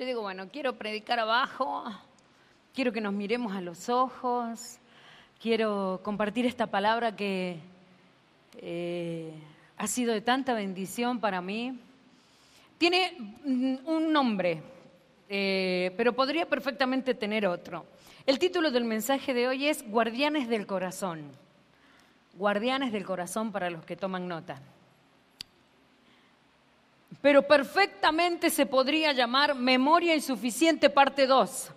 [0.00, 1.84] Yo digo, bueno, quiero predicar abajo,
[2.74, 4.78] quiero que nos miremos a los ojos,
[5.38, 7.58] quiero compartir esta palabra que
[8.62, 9.30] eh,
[9.76, 11.78] ha sido de tanta bendición para mí.
[12.78, 13.12] Tiene
[13.44, 14.62] un nombre,
[15.28, 17.84] eh, pero podría perfectamente tener otro.
[18.24, 21.24] El título del mensaje de hoy es Guardianes del Corazón.
[22.38, 24.62] Guardianes del Corazón para los que toman nota.
[27.20, 31.72] Pero perfectamente se podría llamar Memoria Insuficiente parte 2.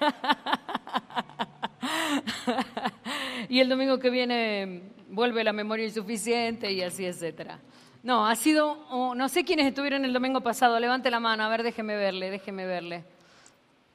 [3.48, 7.58] y el domingo que viene vuelve la memoria insuficiente y así, etcétera.
[8.02, 11.62] No, ha sido, no sé quiénes estuvieron el domingo pasado, levante la mano, a ver,
[11.62, 13.04] déjeme verle, déjeme verle.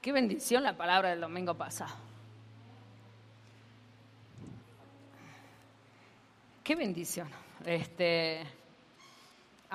[0.01, 1.93] Qué bendición la palabra del domingo pasado.
[6.63, 7.29] Qué bendición.
[7.65, 8.43] Este,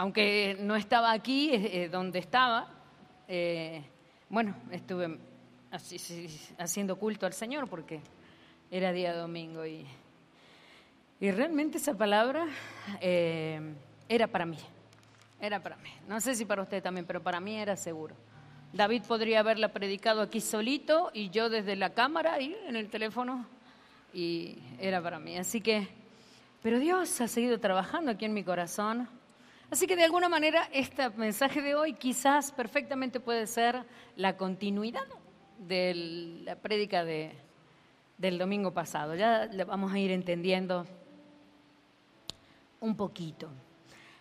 [0.01, 2.69] aunque no estaba aquí eh, eh, donde estaba,
[3.29, 3.85] eh,
[4.31, 5.19] bueno, estuve
[6.57, 8.01] haciendo culto al Señor porque
[8.71, 9.85] era día domingo y,
[11.21, 12.47] y realmente esa palabra
[12.99, 14.57] era para mí,
[15.39, 15.91] era para mí.
[16.09, 18.15] No sé si para usted también, pero para mí era seguro.
[18.73, 23.45] David podría haberla predicado aquí solito y yo desde la cámara y en el teléfono
[24.15, 25.37] y era para mí.
[25.37, 25.89] Así que,
[26.63, 29.20] pero Dios ha seguido trabajando aquí en mi corazón.
[29.71, 33.85] Así que de alguna manera este mensaje de hoy quizás perfectamente puede ser
[34.17, 35.07] la continuidad
[35.59, 37.33] de la prédica de,
[38.19, 39.15] del domingo pasado.
[39.15, 40.87] Ya le vamos a ir entendiendo
[42.81, 43.49] un poquito.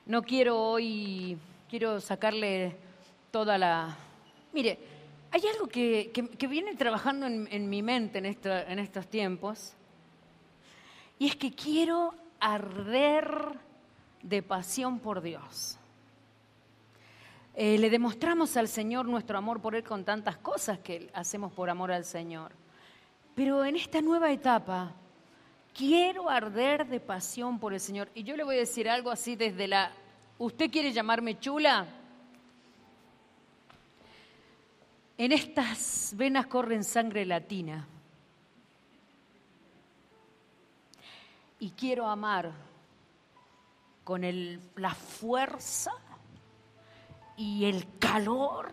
[0.05, 2.75] No quiero hoy, quiero sacarle
[3.31, 3.97] toda la
[4.52, 4.80] Mire,
[5.31, 6.11] hay algo que,
[6.50, 9.73] viene trabajando en, mi mente en, en estos tiempos,
[11.20, 13.59] y es que quiero arder
[14.22, 15.78] de pasión por Dios.
[17.56, 21.70] Eh, le demostramos al Señor nuestro amor por Él con tantas cosas que hacemos por
[21.70, 22.52] amor al Señor.
[23.36, 24.94] Pero en esta nueva etapa,
[25.73, 28.10] quiero arder de pasión por el Señor.
[28.14, 29.92] Y yo le voy a decir algo así desde la...
[30.38, 31.86] ¿Usted quiere llamarme chula?
[35.17, 37.86] En estas venas corren sangre latina.
[41.60, 42.69] Y quiero amar
[44.09, 45.92] con la fuerza
[47.37, 48.71] y el calor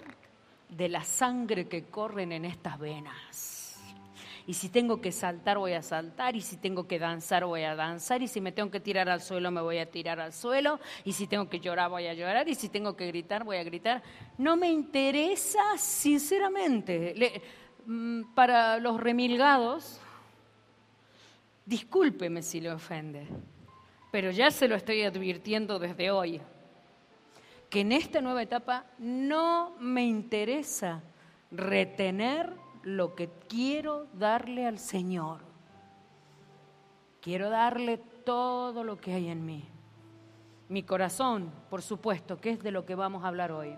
[0.70, 3.78] de la sangre que corren en estas venas.
[4.47, 6.36] Y si tengo que saltar, voy a saltar.
[6.36, 8.22] Y si tengo que danzar, voy a danzar.
[8.22, 10.80] Y si me tengo que tirar al suelo, me voy a tirar al suelo.
[11.04, 12.48] Y si tengo que llorar, voy a llorar.
[12.48, 14.03] Y si tengo que gritar, voy a gritar.
[14.38, 17.42] No me interesa, sinceramente.
[17.84, 20.00] Mm, para los remilgados,
[21.66, 23.28] discúlpeme si le ofende.
[24.16, 26.41] Pero ya se lo estoy advirtiendo desde hoy.
[27.69, 31.03] Que en esta nueva etapa no me interesa
[31.50, 32.50] retener
[32.82, 35.41] lo que quiero darle al Señor.
[37.21, 39.69] Quiero darle todo lo que hay en mí.
[40.71, 43.75] Mi corazón, por supuesto, que es de lo que vamos a hablar hoy.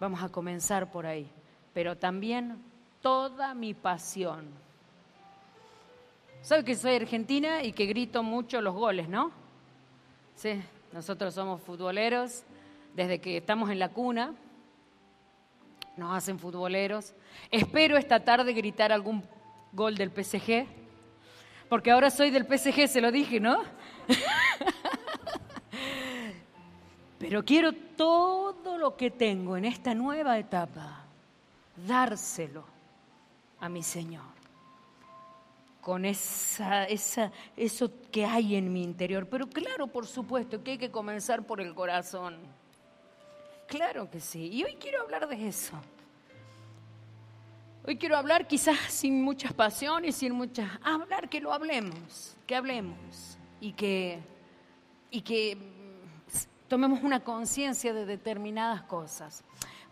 [0.00, 1.30] Vamos a comenzar por ahí.
[1.74, 2.56] Pero también
[3.02, 4.48] toda mi pasión.
[6.42, 9.30] ¿Sabe que soy argentina y que grito mucho los goles, no?
[10.34, 10.60] Sí,
[10.92, 12.42] nosotros somos futboleros
[12.94, 14.34] desde que estamos en la cuna
[15.98, 17.12] nos hacen futboleros.
[17.50, 19.24] Espero esta tarde gritar algún
[19.72, 20.66] gol del PSG,
[21.68, 23.62] porque ahora soy del PSG, se lo dije, ¿no?
[27.18, 31.02] Pero quiero todo lo que tengo en esta nueva etapa,
[31.86, 32.64] dárselo
[33.60, 34.37] a mi Señor.
[35.80, 39.26] Con esa, esa, eso que hay en mi interior.
[39.28, 42.36] Pero claro, por supuesto, que hay que comenzar por el corazón.
[43.66, 44.48] Claro que sí.
[44.52, 45.74] Y hoy quiero hablar de eso.
[47.86, 50.70] Hoy quiero hablar quizás sin muchas pasiones, sin muchas...
[50.82, 54.20] Hablar, que lo hablemos, que hablemos y que,
[55.10, 55.56] y que
[56.68, 59.42] tomemos una conciencia de determinadas cosas.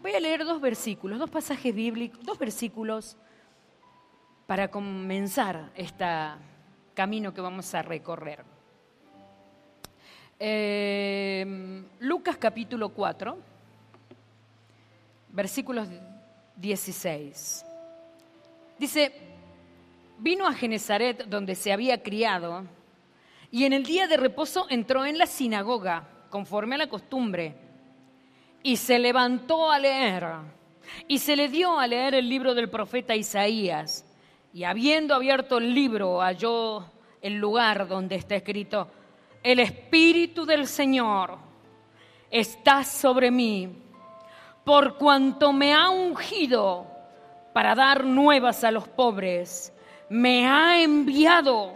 [0.02, 3.16] Voy a leer dos versículos, dos pasajes bíblicos, dos versículos
[4.46, 6.04] para comenzar este
[6.94, 8.44] camino que vamos a recorrer.
[10.38, 13.38] Eh, Lucas capítulo 4
[15.36, 15.88] versículos
[16.56, 17.64] 16.
[18.78, 19.12] Dice,
[20.18, 22.64] vino a Genezaret donde se había criado
[23.50, 27.54] y en el día de reposo entró en la sinagoga conforme a la costumbre
[28.62, 30.26] y se levantó a leer
[31.06, 34.05] y se le dio a leer el libro del profeta Isaías
[34.56, 36.86] y habiendo abierto el libro halló
[37.20, 38.88] el lugar donde está escrito,
[39.42, 41.36] el Espíritu del Señor
[42.30, 43.68] está sobre mí
[44.64, 46.86] por cuanto me ha ungido
[47.52, 49.74] para dar nuevas a los pobres,
[50.08, 51.74] me ha enviado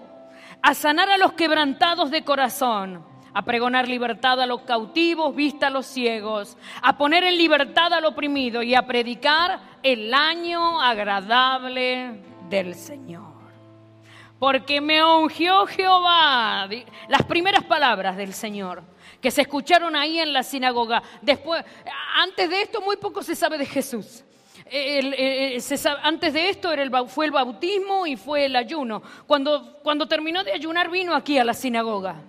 [0.62, 3.04] a sanar a los quebrantados de corazón,
[3.34, 8.06] a pregonar libertad a los cautivos, vista a los ciegos, a poner en libertad al
[8.06, 13.40] oprimido y a predicar el año agradable del Señor.
[14.38, 16.68] Porque me ungió Jehová.
[17.08, 18.82] Las primeras palabras del Señor
[19.20, 21.02] que se escucharon ahí en la sinagoga.
[21.20, 21.64] Después,
[22.16, 24.24] antes de esto, muy poco se sabe de Jesús.
[26.02, 26.70] antes de esto
[27.08, 29.02] fue el bautismo y fue el ayuno.
[29.26, 32.22] Cuando, cuando terminó de ayunar vino aquí a la sinagoga.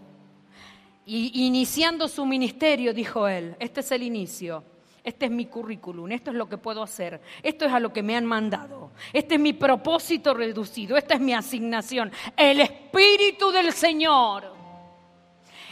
[1.06, 4.64] Y iniciando su ministerio dijo él, este es el inicio.
[5.04, 8.04] Este es mi currículum, esto es lo que puedo hacer, esto es a lo que
[8.04, 12.12] me han mandado, este es mi propósito reducido, esta es mi asignación.
[12.38, 14.54] El Espíritu del Señor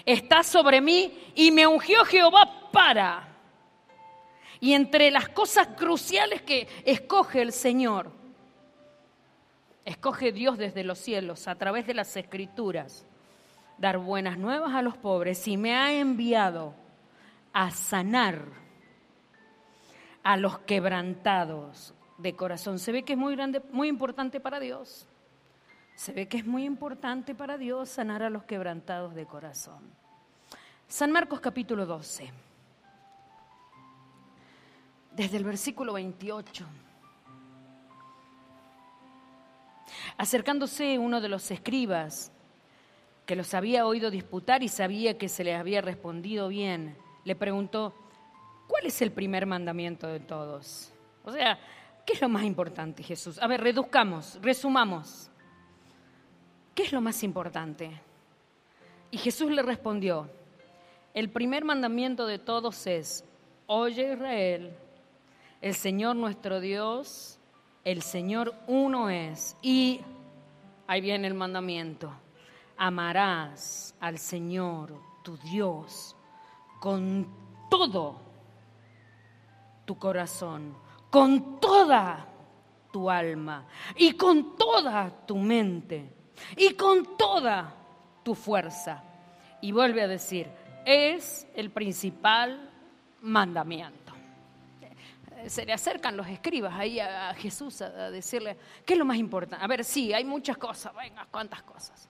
[0.04, 3.28] está sobre mí y me ungió Jehová para.
[4.60, 8.12] Y entre las cosas cruciales que escoge el Señor,
[9.86, 13.06] escoge Dios desde los cielos a través de las escrituras,
[13.78, 16.74] dar buenas nuevas a los pobres y me ha enviado
[17.54, 18.69] a sanar
[20.24, 22.80] a los quebrantados de corazón.
[22.80, 25.07] Se ve que es muy grande, muy importante para Dios.
[25.95, 29.80] Se ve que es muy importante para Dios sanar a los quebrantados de corazón.
[30.88, 32.31] San Marcos capítulo 12,
[35.16, 36.66] desde el versículo 28.
[40.18, 42.31] Acercándose uno de los escribas,
[43.25, 47.94] que los había oído disputar y sabía que se les había respondido bien, le preguntó,
[48.69, 50.92] ¿Cuál es el primer mandamiento de todos?
[51.24, 51.60] O sea,
[52.06, 53.39] ¿qué es lo más importante, Jesús?
[53.39, 55.31] A ver, reduzcamos, resumamos.
[56.75, 57.89] ¿Qué es lo más importante?
[59.10, 60.30] Y Jesús le respondió,
[61.16, 63.25] el primer mandamiento de todos es,
[63.66, 64.77] oye Israel,
[65.62, 67.39] el Señor nuestro Dios,
[67.83, 69.57] el Señor uno es.
[69.63, 70.01] Y
[70.86, 72.13] ahí viene el mandamiento,
[72.77, 74.94] amarás al Señor
[75.24, 76.16] tu Dios
[76.80, 77.27] con
[77.71, 78.29] todo
[79.89, 80.77] tu corazón,
[81.09, 82.24] con toda
[82.91, 83.65] tu alma
[83.95, 86.13] y con toda tu mente
[86.56, 87.74] y con toda
[88.21, 89.03] tu fuerza.
[89.62, 90.47] Y vuelve a decir,
[90.86, 92.69] es el principal
[93.21, 94.13] mandamiento.
[95.47, 99.65] Se le acercan los escribas ahí a Jesús a decirle, ¿qué es lo más importante?
[99.65, 102.07] A ver, sí, hay muchas cosas, venga, cuántas cosas.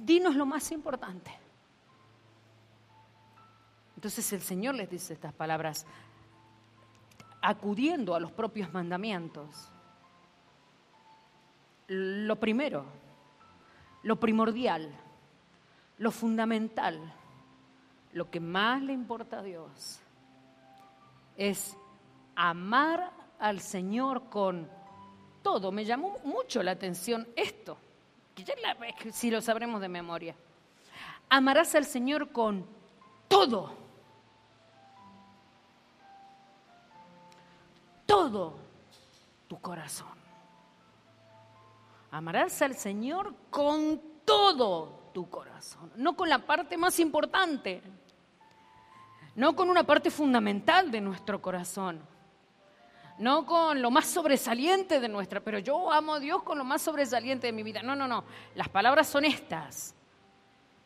[0.00, 1.46] Dinos lo más importante.
[3.94, 5.86] Entonces el Señor les dice estas palabras,
[7.46, 9.70] acudiendo a los propios mandamientos.
[11.86, 12.84] Lo primero,
[14.02, 14.90] lo primordial,
[15.98, 16.98] lo fundamental,
[18.14, 20.00] lo que más le importa a Dios
[21.36, 21.76] es
[22.34, 24.68] amar al Señor con
[25.44, 25.70] todo.
[25.70, 27.78] Me llamó mucho la atención esto,
[28.34, 28.54] que ya
[29.12, 30.34] si lo sabremos de memoria.
[31.28, 32.66] Amarás al Señor con
[33.28, 33.85] todo
[38.26, 38.54] todo
[39.46, 40.08] tu corazón.
[42.10, 47.82] Amarás al Señor con todo tu corazón, no con la parte más importante,
[49.36, 52.00] no con una parte fundamental de nuestro corazón,
[53.18, 56.82] no con lo más sobresaliente de nuestra, pero yo amo a Dios con lo más
[56.82, 57.82] sobresaliente de mi vida.
[57.82, 58.24] No, no, no,
[58.56, 59.94] las palabras son estas,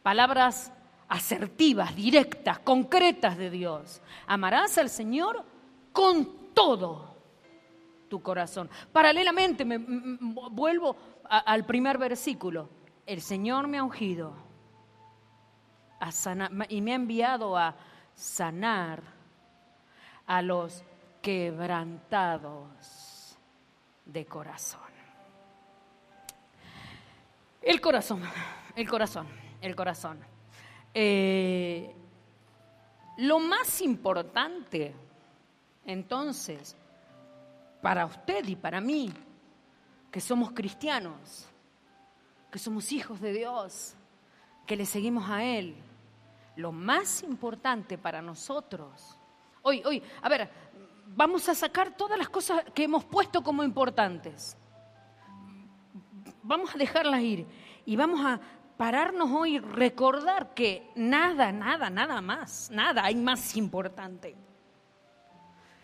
[0.03, 0.73] palabras
[1.09, 4.03] asertivas, directas, concretas de Dios.
[4.26, 5.43] Amarás al Señor
[5.93, 7.10] con todo
[8.11, 8.69] tu corazón.
[8.93, 12.69] Paralelamente, me, vuelvo al primer versículo.
[13.07, 14.35] El Señor me ha ungido
[16.00, 17.75] a sanar, y me ha enviado a
[18.14, 19.02] sanar
[20.26, 20.85] a los
[21.23, 23.38] quebrantados
[24.05, 24.90] de corazón.
[27.62, 28.23] El corazón,
[28.75, 29.26] el corazón,
[29.61, 30.19] el corazón.
[30.95, 31.95] Eh,
[33.19, 34.95] lo más importante,
[35.85, 36.75] entonces,
[37.81, 39.13] para usted y para mí,
[40.11, 41.49] que somos cristianos,
[42.51, 43.95] que somos hijos de Dios,
[44.67, 45.77] que le seguimos a Él.
[46.57, 49.19] Lo más importante para nosotros,
[49.63, 50.51] hoy, hoy, a ver,
[51.07, 54.57] vamos a sacar todas las cosas que hemos puesto como importantes.
[56.43, 57.47] Vamos a dejarlas ir
[57.87, 58.41] y vamos a
[58.77, 64.37] pararnos hoy y recordar que nada, nada, nada más, nada hay más importante.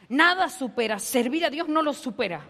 [0.08, 0.98] Nada supera.
[0.98, 2.44] Servir a Dios no lo supera.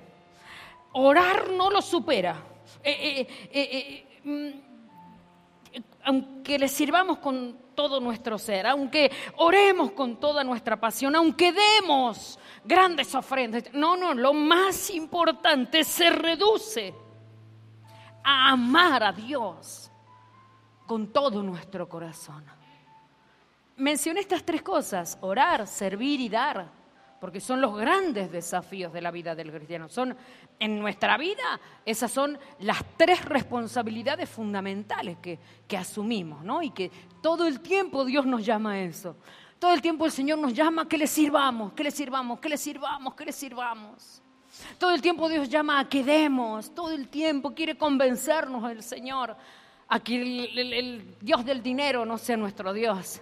[0.93, 2.43] Orar no lo supera.
[2.83, 10.43] Eh, eh, eh, mm, aunque le sirvamos con todo nuestro ser, aunque oremos con toda
[10.43, 13.65] nuestra pasión, aunque demos grandes ofrendas.
[13.73, 16.95] No, no, lo más importante se reduce
[18.25, 19.91] a amar a Dios
[20.87, 22.45] con todo nuestro corazón.
[23.77, 26.76] Mencioné estas tres cosas, orar, servir y dar
[27.27, 29.89] porque son los grandes desafíos de la vida del cristiano.
[29.89, 30.17] Son
[30.61, 36.63] en nuestra vida, esas son las tres responsabilidades fundamentales que, que asumimos, ¿no?
[36.63, 36.89] Y que
[37.21, 39.17] todo el tiempo Dios nos llama a eso.
[39.59, 42.49] Todo el tiempo el Señor nos llama a que le sirvamos, que le sirvamos, que
[42.49, 44.23] le sirvamos, que le sirvamos.
[44.79, 49.37] Todo el tiempo Dios llama a que demos, todo el tiempo quiere convencernos el Señor
[49.89, 50.15] a que
[50.45, 53.21] el Dios del dinero no sea nuestro Dios,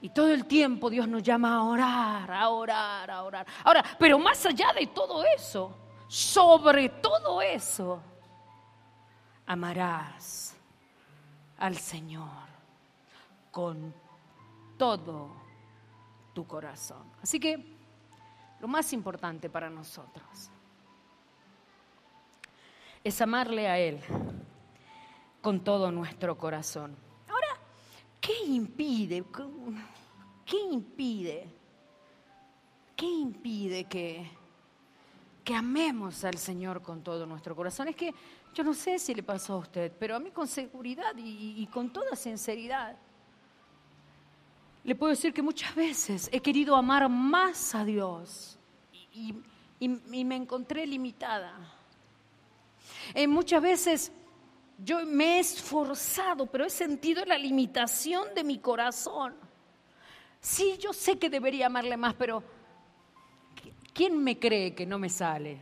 [0.00, 3.46] y todo el tiempo Dios nos llama a orar, a orar, a orar.
[3.64, 5.74] Ahora, pero más allá de todo eso,
[6.08, 8.00] sobre todo eso,
[9.46, 10.56] amarás
[11.58, 12.46] al Señor
[13.50, 13.94] con
[14.76, 15.30] todo
[16.34, 17.10] tu corazón.
[17.22, 17.76] Así que
[18.60, 20.50] lo más importante para nosotros
[23.02, 24.00] es amarle a Él
[25.40, 27.05] con todo nuestro corazón.
[28.26, 29.24] ¿Qué impide?
[30.44, 31.48] ¿Qué impide?
[32.96, 34.28] ¿Qué impide que,
[35.44, 37.86] que amemos al Señor con todo nuestro corazón?
[37.86, 38.12] Es que
[38.52, 41.92] yo no sé si le pasó a usted, pero a mí con seguridad y, con
[41.92, 42.96] toda sinceridad,
[44.82, 48.58] le puedo decir que muchas veces he querido amar más a Dios
[49.12, 49.36] y,
[49.78, 51.54] me encontré limitada.
[53.14, 54.12] Eh, muchas veces
[54.78, 59.34] yo me he esforzado, pero he sentido la limitación de mi corazón.
[60.40, 62.42] Sí, yo sé que debería amarle más, pero
[63.92, 65.58] ¿quién me cree que no me sale?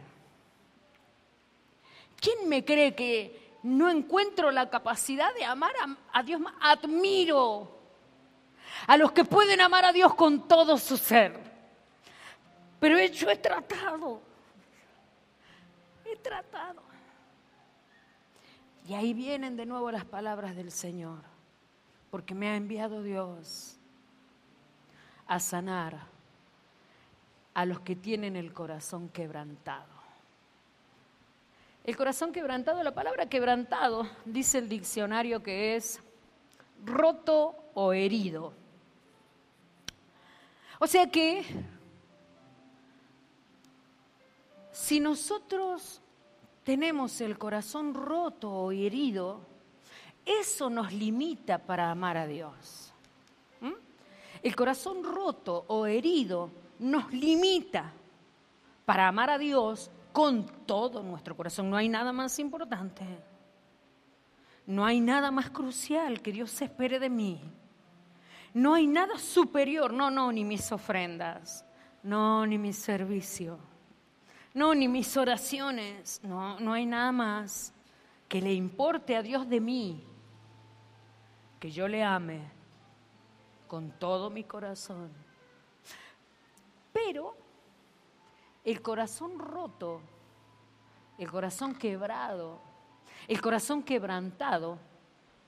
[2.20, 5.72] ¿Quién me cree que no encuentro la capacidad de amar
[6.12, 6.54] a, Dios más?
[6.60, 7.70] Admiro
[8.86, 11.38] a los que pueden amar a Dios con todo su ser.
[12.80, 14.20] Pero yo he tratado,
[16.04, 16.83] he tratado.
[18.86, 21.20] Y ahí vienen de nuevo las palabras del Señor,
[22.10, 23.78] porque me ha enviado Dios
[25.26, 26.06] a sanar
[27.54, 29.94] a los que tienen el corazón quebrantado.
[31.84, 36.00] El corazón quebrantado, la palabra quebrantado, dice el diccionario que es
[36.84, 38.52] roto o herido.
[40.78, 41.44] O sea que
[44.72, 46.02] si nosotros
[46.64, 49.40] tenemos el corazón roto o herido,
[50.24, 52.92] eso nos limita para amar a Dios.
[53.60, 53.72] ¿Mm?
[54.42, 57.92] El corazón roto o herido nos limita
[58.86, 61.68] para amar a Dios con todo nuestro corazón.
[61.68, 63.04] No hay nada más importante.
[64.66, 67.40] No hay nada más crucial que Dios se espere de mí.
[68.54, 71.66] No hay nada superior, no, no, ni mis ofrendas,
[72.02, 73.73] no, ni mi servicio
[74.54, 77.72] no, ni mis oraciones, no, no hay nada más
[78.28, 80.04] que le importe a Dios de mí,
[81.58, 82.40] que yo le ame
[83.66, 85.10] con todo mi corazón.
[86.92, 87.36] Pero
[88.64, 90.00] el corazón roto,
[91.18, 92.60] el corazón quebrado,
[93.26, 94.78] el corazón quebrantado,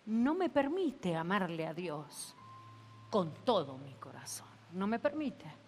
[0.06, 2.34] no me permite amarle a Dios
[3.08, 4.48] con todo mi corazón.
[4.72, 5.65] No me permite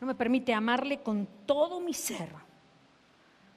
[0.00, 2.28] no me permite amarle con todo mi ser,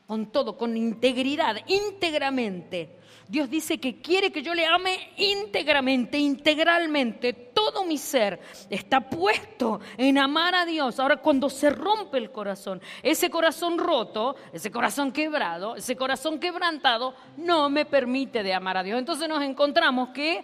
[0.08, 2.98] con todo, con integridad, íntegramente.
[3.28, 7.32] Dios dice que quiere que yo le ame íntegramente, integralmente.
[7.32, 11.00] Todo mi ser está puesto en amar a Dios.
[11.00, 17.14] Ahora cuando se rompe el corazón, ese corazón roto, ese corazón quebrado, ese corazón quebrantado,
[17.38, 19.00] no me permite de amar a Dios.
[19.00, 20.44] Entonces nos encontramos que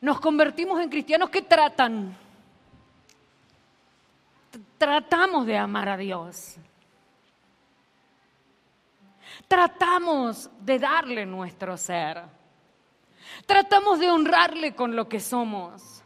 [0.00, 2.16] nos convertimos en cristianos que tratan
[4.78, 6.56] tratamos de amar a Dios.
[9.48, 12.22] Tratamos de darle nuestro ser.
[13.44, 16.02] Tratamos de honrarle con lo que somos.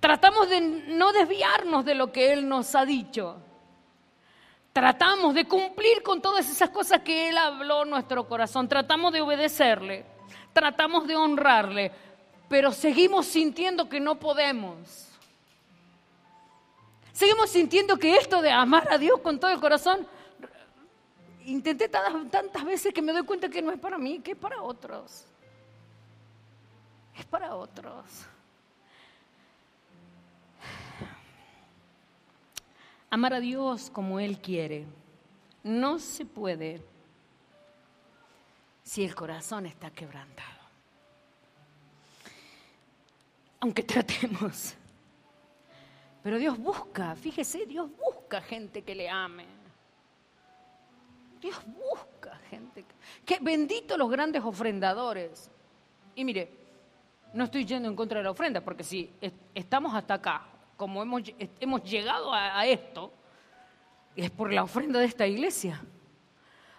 [0.00, 3.36] Tratamos de no desviarnos de lo que Él nos ha dicho.
[4.72, 8.68] Tratamos de cumplir con todas esas cosas que Él habló en nuestro corazón.
[8.68, 10.06] Tratamos de obedecerle.
[10.52, 11.92] Tratamos de honrarle.
[12.48, 15.09] Pero seguimos sintiendo que no podemos
[17.20, 20.06] Seguimos sintiendo que esto de amar a Dios con todo el corazón,
[21.44, 24.62] intenté tantas veces que me doy cuenta que no es para mí, que es para
[24.62, 25.26] otros.
[27.14, 28.06] Es para otros.
[33.10, 34.86] Amar a Dios como Él quiere
[35.62, 36.82] no se puede
[38.82, 40.58] si el corazón está quebrantado.
[43.60, 44.74] aunque tratemos.
[46.22, 49.46] Pero Dios busca, fíjese, Dios busca gente que le ame.
[51.40, 52.84] Dios busca gente.
[53.24, 55.50] Que, bendito los grandes ofrendadores.
[56.14, 56.50] Y mire,
[57.32, 59.10] no estoy yendo en contra de la ofrenda, porque si
[59.54, 60.42] estamos hasta acá,
[60.76, 61.22] como hemos,
[61.58, 63.12] hemos llegado a, esto,
[64.14, 65.80] es por la ofrenda de esta iglesia.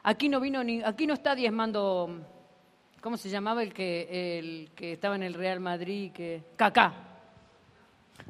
[0.04, 2.22] Aquí no vino ni, aquí no está diezmando,
[3.02, 6.12] ¿cómo se llamaba el que, el que estaba en el Real Madrid?
[6.12, 6.94] Que, Cacá.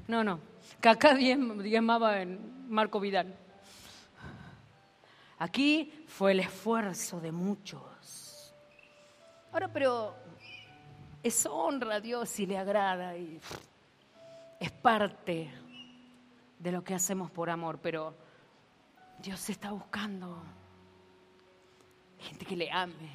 [0.08, 0.51] No, no.
[0.80, 3.36] Cacá diezmaba en Marco Vidal.
[5.38, 8.54] Aquí fue el esfuerzo de muchos.
[9.52, 10.16] Ahora, pero
[11.24, 13.40] es honra a Dios y le agrada y
[14.60, 15.52] es parte
[16.60, 18.16] de lo que hacemos por amor, pero
[19.18, 20.44] Dios está buscando
[22.20, 23.12] gente que le ame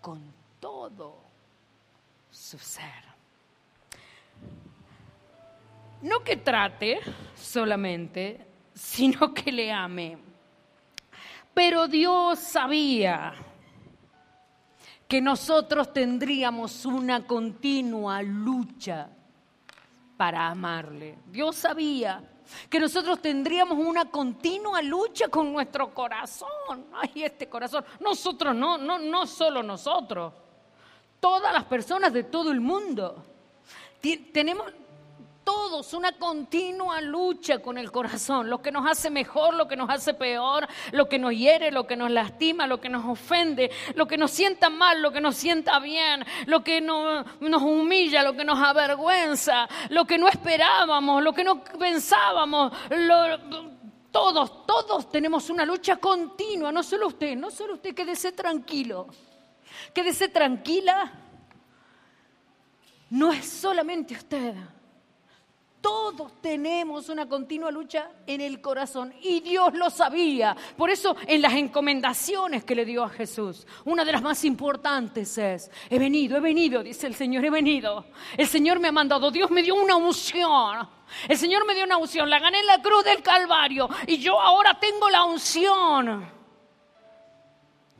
[0.00, 0.22] con
[0.60, 1.18] todo
[2.30, 3.11] su ser.
[6.02, 7.00] No que trate
[7.34, 10.18] solamente, sino que le ame.
[11.54, 13.34] Pero Dios sabía
[15.06, 19.08] que nosotros tendríamos una continua lucha
[20.16, 21.18] para amarle.
[21.26, 22.22] Dios sabía
[22.68, 26.86] que nosotros tendríamos una continua lucha con nuestro corazón.
[26.94, 27.84] Ay, este corazón.
[28.00, 30.32] Nosotros no, no, no solo nosotros.
[31.20, 33.24] Todas las personas de todo el mundo.
[34.32, 34.72] Tenemos,
[35.44, 39.90] todos una continua lucha con el corazón, lo que nos hace mejor, lo que nos
[39.90, 44.06] hace peor, lo que nos hiere, lo que nos lastima, lo que nos ofende, lo
[44.06, 48.44] que nos sienta mal, lo que nos sienta bien, lo que nos humilla, lo que
[48.44, 52.72] nos avergüenza, lo que no esperábamos, lo que no pensábamos.
[54.10, 59.08] todos, todos tenemos una lucha continua, no solo usted, no solo usted, quédese tranquilo,
[59.94, 61.18] quédese tranquila.
[63.10, 64.54] No es solamente usted.
[65.82, 70.56] Todos tenemos una continua lucha en el corazón y Dios lo sabía.
[70.76, 75.36] Por eso en las encomendaciones que le dio a Jesús, una de las más importantes
[75.36, 78.04] es, he venido, he venido, dice el Señor, he venido.
[78.36, 80.88] El Señor me ha mandado, Dios me dio una unción.
[81.28, 84.40] El Señor me dio una unción, la gané en la cruz del Calvario y yo
[84.40, 86.30] ahora tengo la unción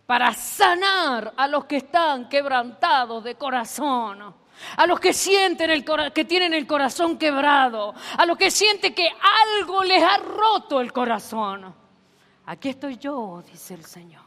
[0.07, 4.42] para sanar a los que están quebrantados de corazón
[4.77, 9.09] a los que sienten el que tienen el corazón quebrado, a los que sienten que
[9.59, 11.75] algo les ha roto el corazón.
[12.47, 14.23] Aquí estoy yo, dice el Señor.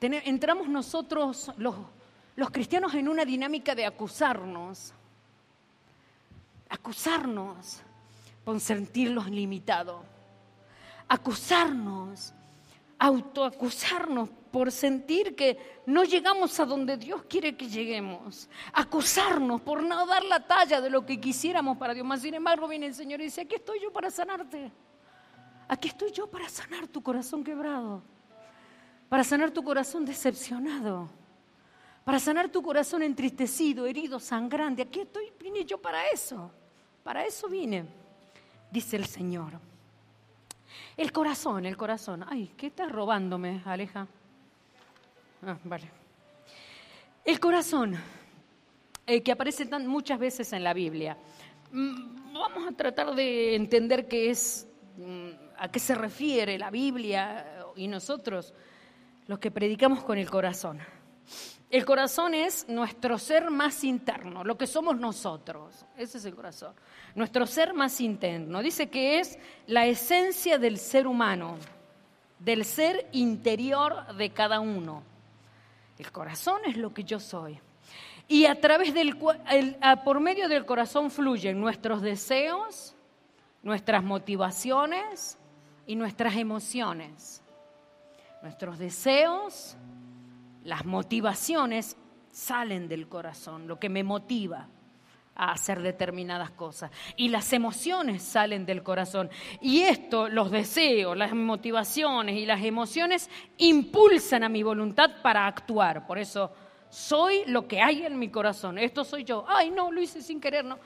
[0.00, 1.76] entramos nosotros, los,
[2.36, 4.92] los cristianos, en una dinámica de acusarnos,
[6.68, 7.80] acusarnos
[8.44, 10.02] por sentirlos limitados,
[11.08, 12.32] acusarnos,
[12.98, 20.06] autoacusarnos por sentir que no llegamos a donde Dios quiere que lleguemos, acusarnos por no
[20.06, 22.06] dar la talla de lo que quisiéramos para Dios.
[22.20, 24.70] Sin embargo, viene el Señor y dice, aquí estoy yo para sanarte.
[25.68, 28.02] Aquí estoy yo para sanar tu corazón quebrado,
[29.08, 31.08] para sanar tu corazón decepcionado,
[32.04, 34.82] para sanar tu corazón entristecido, herido, sangrante.
[34.82, 36.50] Aquí estoy, vine yo para eso,
[37.04, 37.86] para eso vine,
[38.72, 39.60] dice el Señor.
[40.96, 42.24] El corazón, el corazón.
[42.28, 44.08] Ay, ¿qué estás robándome, Aleja?
[45.42, 45.56] Ah.
[47.24, 47.96] El corazón,
[49.06, 51.16] eh, que aparece tan, muchas veces en la Biblia.
[51.72, 57.64] Mm, vamos a tratar de entender qué es, mm, a qué se refiere la Biblia
[57.74, 58.52] y nosotros,
[59.26, 60.78] los que predicamos con el corazón.
[61.70, 65.86] El corazón es nuestro ser más interno, lo que somos nosotros.
[65.96, 66.74] Ese es el corazón.
[67.14, 68.60] Nuestro ser más interno.
[68.60, 71.56] Dice que es la esencia del ser humano,
[72.40, 75.04] del ser interior de cada uno.
[76.00, 77.60] El corazón es lo que yo soy.
[78.26, 82.94] Y a través del por medio del corazón fluyen nuestros deseos,
[83.62, 85.36] nuestras motivaciones
[85.86, 87.42] y nuestras emociones.
[88.40, 89.76] Nuestros deseos,
[90.64, 91.98] las motivaciones
[92.32, 94.68] salen del corazón, lo que me motiva
[95.34, 96.90] a hacer determinadas cosas.
[97.16, 99.30] Y las emociones salen del corazón.
[99.60, 106.06] Y esto, los deseos, las motivaciones y las emociones impulsan a mi voluntad para actuar.
[106.06, 106.52] Por eso
[106.88, 108.78] soy lo que hay en mi corazón.
[108.78, 109.44] Esto soy yo.
[109.48, 110.78] Ay, no, lo hice sin querer, no.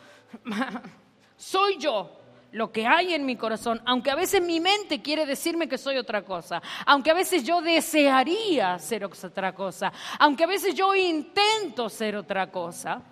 [1.36, 2.20] soy yo
[2.54, 5.96] lo que hay en mi corazón, aunque a veces mi mente quiere decirme que soy
[5.96, 11.88] otra cosa, aunque a veces yo desearía ser otra cosa, aunque a veces yo intento
[11.88, 13.02] ser otra cosa,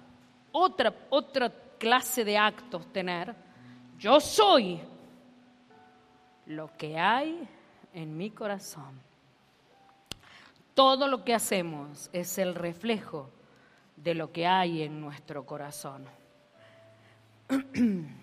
[0.53, 3.35] otra, otra clase de actos tener.
[3.99, 4.81] Yo soy
[6.47, 7.49] lo que hay
[7.93, 9.01] en mi corazón.
[10.75, 13.31] Todo lo que hacemos es el reflejo
[13.97, 16.07] de lo que hay en nuestro corazón.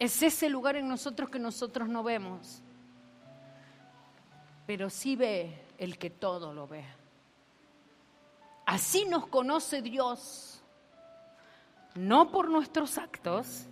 [0.00, 2.62] Es ese lugar en nosotros que nosotros no vemos,
[4.66, 6.86] pero sí ve el que todo lo ve.
[8.70, 10.62] Así nos conoce Dios,
[11.96, 13.66] no por nuestros actos,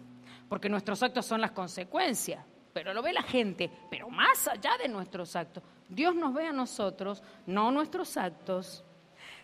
[0.49, 4.89] porque nuestros actos son las consecuencias, pero lo ve la gente, pero más allá de
[4.89, 5.63] nuestros actos.
[5.89, 8.83] Dios nos ve a nosotros, no nuestros actos,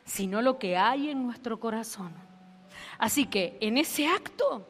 [0.05, 2.13] sino lo que hay en nuestro corazón.
[2.99, 4.67] Así que en ese acto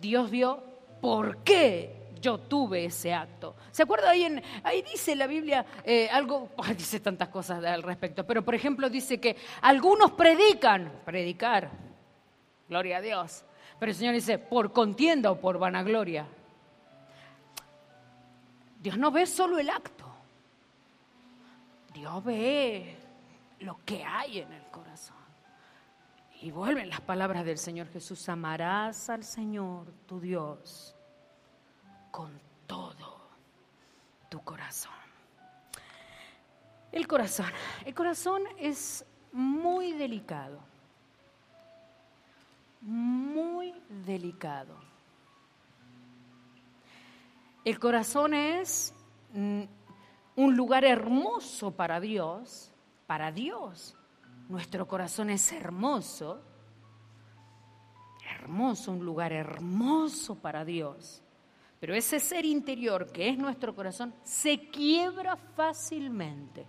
[0.00, 0.62] Dios vio
[1.00, 3.56] por qué yo tuve ese acto.
[3.72, 8.24] ¿Se acuerda ahí, en, ahí dice la Biblia eh, algo, dice tantas cosas al respecto,
[8.24, 11.70] pero por ejemplo dice que algunos predican, predicar,
[12.68, 13.44] gloria a Dios,
[13.78, 16.26] pero el Señor dice, por contienda o por vanagloria.
[18.80, 20.06] Dios no ve solo el acto,
[21.92, 22.96] Dios ve
[23.60, 25.16] lo que hay en el corazón.
[26.40, 30.96] Y vuelven las palabras del Señor Jesús, amarás al Señor tu Dios
[32.12, 33.18] con todo
[34.28, 34.92] tu corazón.
[36.92, 37.50] El corazón,
[37.84, 40.60] el corazón es muy delicado,
[42.82, 43.74] muy
[44.06, 44.76] delicado.
[47.64, 48.94] El corazón es
[49.32, 49.62] mm,
[50.36, 52.70] un lugar hermoso para Dios,
[53.08, 53.96] para Dios
[54.52, 56.42] nuestro corazón es hermoso,
[58.38, 61.22] hermoso, un lugar hermoso para Dios.
[61.82, 66.64] Pero ese ser interior que es nuestro corazón se quiebra fácilmente.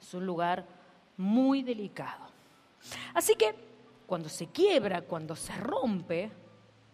[0.00, 0.64] Es un lugar
[1.16, 2.28] muy delicado.
[3.14, 3.52] Así que
[4.06, 6.30] cuando se quiebra, cuando se rompe,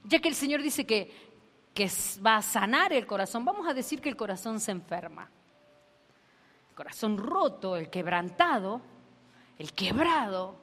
[0.05, 1.13] ya que el Señor dice que,
[1.75, 1.91] que
[2.25, 5.29] va a sanar el corazón, vamos a decir que el corazón se enferma
[6.81, 8.81] corazón roto, el quebrantado,
[9.59, 10.57] el quebrado,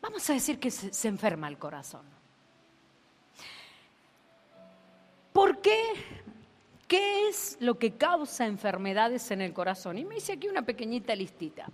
[0.00, 2.06] vamos a decir que se, enferma el corazón.
[5.34, 5.80] ¿Por qué?
[6.86, 9.98] ¿Qué es lo que causa enfermedades en el corazón?
[9.98, 11.66] Y me hice aquí una pequeñita listita.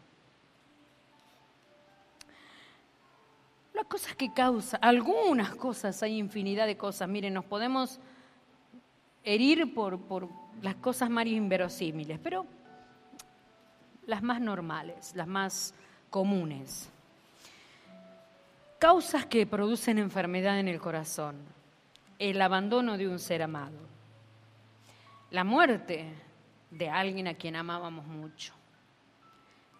[3.74, 7.06] Las cosas que causan, algunas cosas, hay infinidad de cosas.
[7.06, 8.00] Miren, nos podemos
[9.24, 10.26] herir por, por
[10.62, 12.46] las cosas más inverosímiles, pero
[14.06, 15.74] las más normales, las más
[16.08, 16.88] comunes.
[18.78, 21.59] Causas que producen enfermedad en el corazón.
[22.20, 23.76] El abandono de un ser amado.
[25.32, 26.06] La muerte
[26.70, 28.54] de alguien a quien amábamos mucho.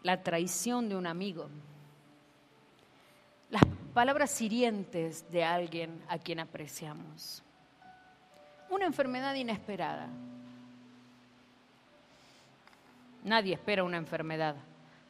[0.03, 1.49] La traición de un amigo.
[3.51, 3.63] Las
[3.95, 7.45] palabras hirientes de alguien a quien apreciamos.
[8.69, 10.09] Una enfermedad inesperada
[13.25, 14.57] Nadie espera una enfermedad,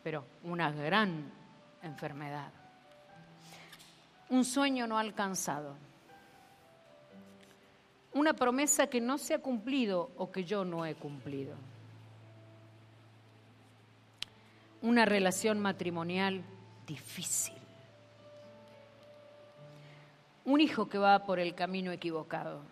[0.03, 1.31] pero una gran
[1.83, 2.51] enfermedad.
[4.31, 5.77] Un sueño no alcanzado.
[8.13, 11.55] Una promesa que no se ha cumplido o que yo no he cumplido.
[14.83, 16.43] Una relación matrimonial
[16.87, 17.55] difícil.
[20.45, 22.63] Un hijo que va por el camino equivocado.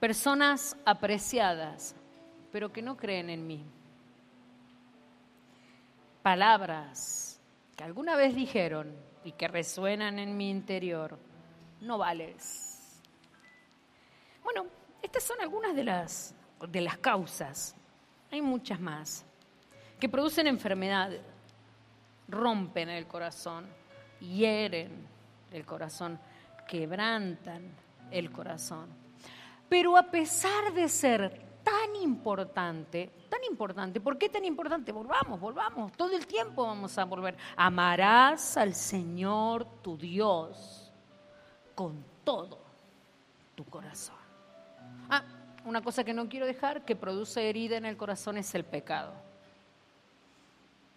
[0.00, 1.94] Personas apreciadas
[2.52, 3.64] pero que no creen en mí.
[6.22, 7.40] Palabras
[7.74, 11.18] que alguna vez dijeron y que resuenan en mi interior,
[11.82, 13.00] no vales.
[14.42, 14.66] Bueno,
[15.02, 16.34] estas son algunas de las,
[16.68, 17.74] de las causas,
[18.30, 19.24] hay muchas más,
[20.00, 21.10] que producen enfermedad,
[22.28, 23.66] rompen el corazón,
[24.20, 25.06] hieren
[25.50, 26.18] el corazón,
[26.68, 27.74] quebrantan
[28.10, 28.88] el corazón.
[29.68, 34.00] Pero a pesar de ser tan importante, tan importante.
[34.00, 34.92] ¿Por qué tan importante?
[34.92, 35.92] Volvamos, volvamos.
[35.92, 37.36] Todo el tiempo vamos a volver.
[37.56, 40.81] Amarás al Señor tu Dios
[41.74, 42.58] con todo
[43.54, 44.16] tu corazón.
[45.08, 45.22] Ah,
[45.64, 49.12] una cosa que no quiero dejar que produce herida en el corazón es el pecado.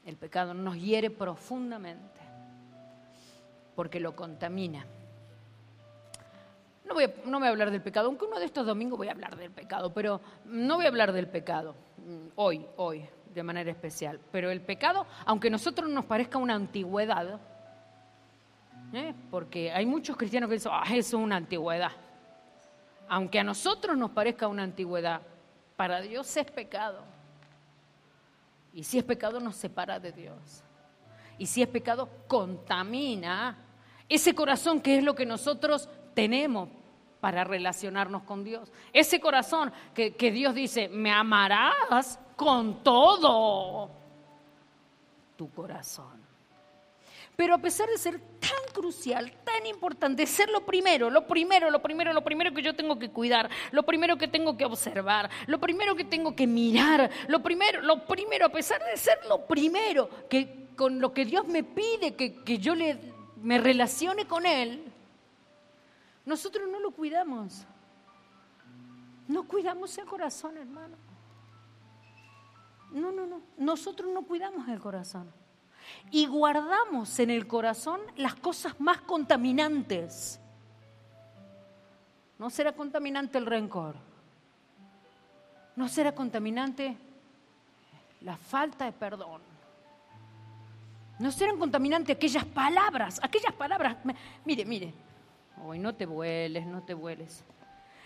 [0.06, 2.22] El pecado nos hiere profundamente
[3.76, 4.86] porque lo contamina
[6.86, 9.12] no voy, a, voy a hablar del pecado, aunque uno de estos domingos voy a
[9.12, 13.72] hablar del pecado, pero no voy a hablar del pecado mm, hoy, hoy, de manera
[13.72, 14.20] especial.
[14.32, 17.40] Pero el pecado, aunque a nosotros nos parezca una antigüedad,
[18.93, 19.13] ¿eh?
[19.30, 21.91] porque hay muchos cristianos que dicen, ah, eso es una antigüedad.
[23.08, 25.21] Aunque a nosotros nos parezca una antigüedad,
[25.76, 27.04] para Dios es pecado.
[28.74, 30.63] Y si es pecado nos separa de Dios.
[31.38, 33.58] Y si es pecado contamina
[34.08, 36.69] ese corazón que es lo que nosotros tenemos
[37.19, 38.71] para relacionarnos con Dios.
[38.93, 43.89] Ese corazón que, Dios dice, me amarás con todo
[45.36, 46.25] tu corazón.
[47.36, 51.82] Pero a pesar de ser tan crucial, tan importante, ser lo primero, lo primero, lo
[51.82, 55.60] primero, lo primero que yo tengo que cuidar, lo primero que tengo que observar, lo
[55.60, 60.10] primero que tengo que mirar, lo primero, lo primero, a pesar de ser lo primero,
[60.30, 62.98] que con lo que Dios me pide que, que yo le,
[63.41, 64.84] me relacione con Él,
[66.26, 67.65] nosotros no lo cuidamos.
[69.28, 70.95] No cuidamos el corazón, hermano.
[72.91, 73.41] No, no, no.
[73.58, 75.32] Nosotros no cuidamos el corazón
[76.12, 80.39] y guardamos en el corazón las cosas más contaminantes.
[82.38, 83.95] No será contaminante el rencor.
[85.76, 86.98] No será contaminante
[88.21, 89.41] la falta de perdón.
[91.19, 93.98] No serán contaminantes aquellas palabras, aquellas palabras.
[94.43, 94.93] Mire, mire.
[95.63, 97.43] Hoy no te vueles, no te vueles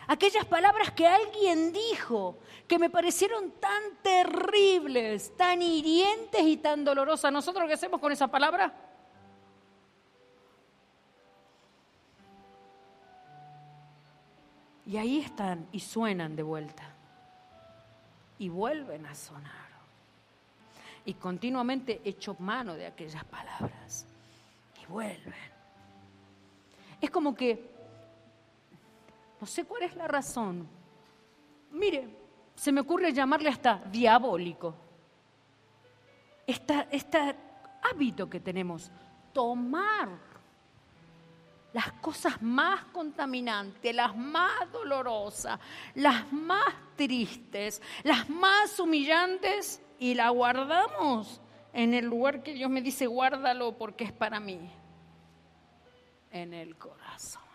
[0.09, 7.31] aquellas palabras que alguien dijo que me parecieron tan terribles, tan hirientes y tan dolorosas.
[7.31, 8.73] ¿Nosotros qué hacemos con esa palabra?
[14.87, 16.91] Y ahí están y suenan de vuelta.
[18.39, 19.69] Y vuelven a sonar.
[21.05, 24.07] Y continuamente echo mano de aquellas palabras.
[24.81, 25.35] Y vuelven.
[26.99, 27.78] Es como que
[29.39, 30.67] no sé cuál es la razón.
[31.71, 32.10] Mire,
[32.56, 34.75] se me ocurre llamarle hasta diabólico.
[36.45, 37.36] Este,
[37.82, 38.91] hábito que tenemos,
[39.32, 40.10] tomar
[41.71, 45.60] las cosas más contaminantes, las más dolorosas,
[45.95, 51.39] las más tristes, las más humillantes y la guardamos
[51.71, 54.60] en el lugar que Dios me dice, guárdalo porque es para mí,
[56.32, 57.48] en el corazón.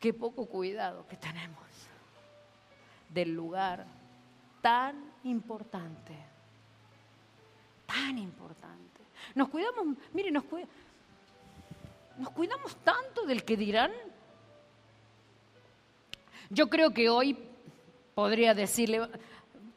[0.00, 1.60] Qué poco cuidado que tenemos
[3.10, 3.84] del lugar
[4.62, 6.14] tan importante,
[7.86, 9.00] tan importante.
[9.34, 10.44] Nos cuidamos, mire, nos,
[12.34, 13.92] cuidamos tanto del que dirán.
[16.48, 17.36] Yo creo que hoy
[18.14, 19.06] podría decirle,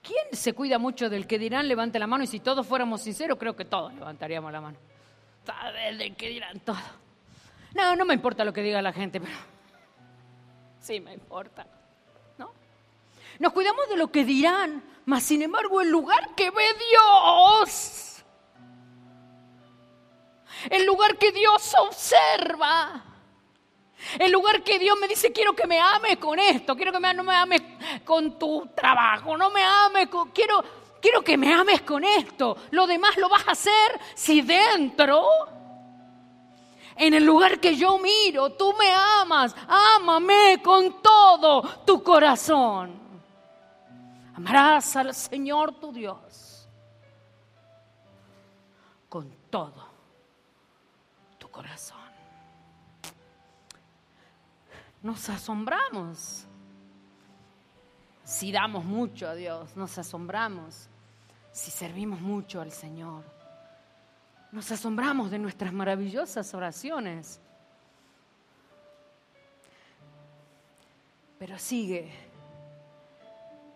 [0.01, 1.67] ¿quién se cuida mucho del que dirán?
[1.67, 4.77] Levante la mano y si todos fuéramos sinceros, creo que todos levantaríamos la mano.
[5.97, 6.77] Del que dirán todo.
[7.75, 9.52] No, no me importa lo que diga la gente, pero
[10.83, 11.65] sí me importa.
[12.37, 12.51] ¿No?
[13.39, 18.23] Nos cuidamos de lo que dirán, mas sin embargo el lugar que ve Dios,
[20.69, 23.03] el lugar que Dios observa,
[24.19, 27.13] el lugar que Dios me dice, quiero que me ames con esto, quiero que me,
[27.13, 27.61] no me ames
[28.03, 30.63] con tu trabajo, no me ames con, quiero,
[31.01, 32.57] quiero que me ames con esto.
[32.71, 35.25] Lo demás lo vas a hacer si dentro
[36.95, 43.01] en el lugar que yo miro, tú me amas, ámame con todo tu corazón.
[44.35, 46.67] Amarás al Señor tu Dios
[49.09, 49.85] con todo
[51.37, 51.99] tu corazón.
[55.03, 56.47] Nos asombramos
[58.23, 60.89] si damos mucho a Dios, nos asombramos
[61.51, 63.32] si servimos mucho al Señor.
[64.53, 67.41] Nos asombramos de nuestras maravillosas oraciones.
[71.39, 72.11] Pero sigue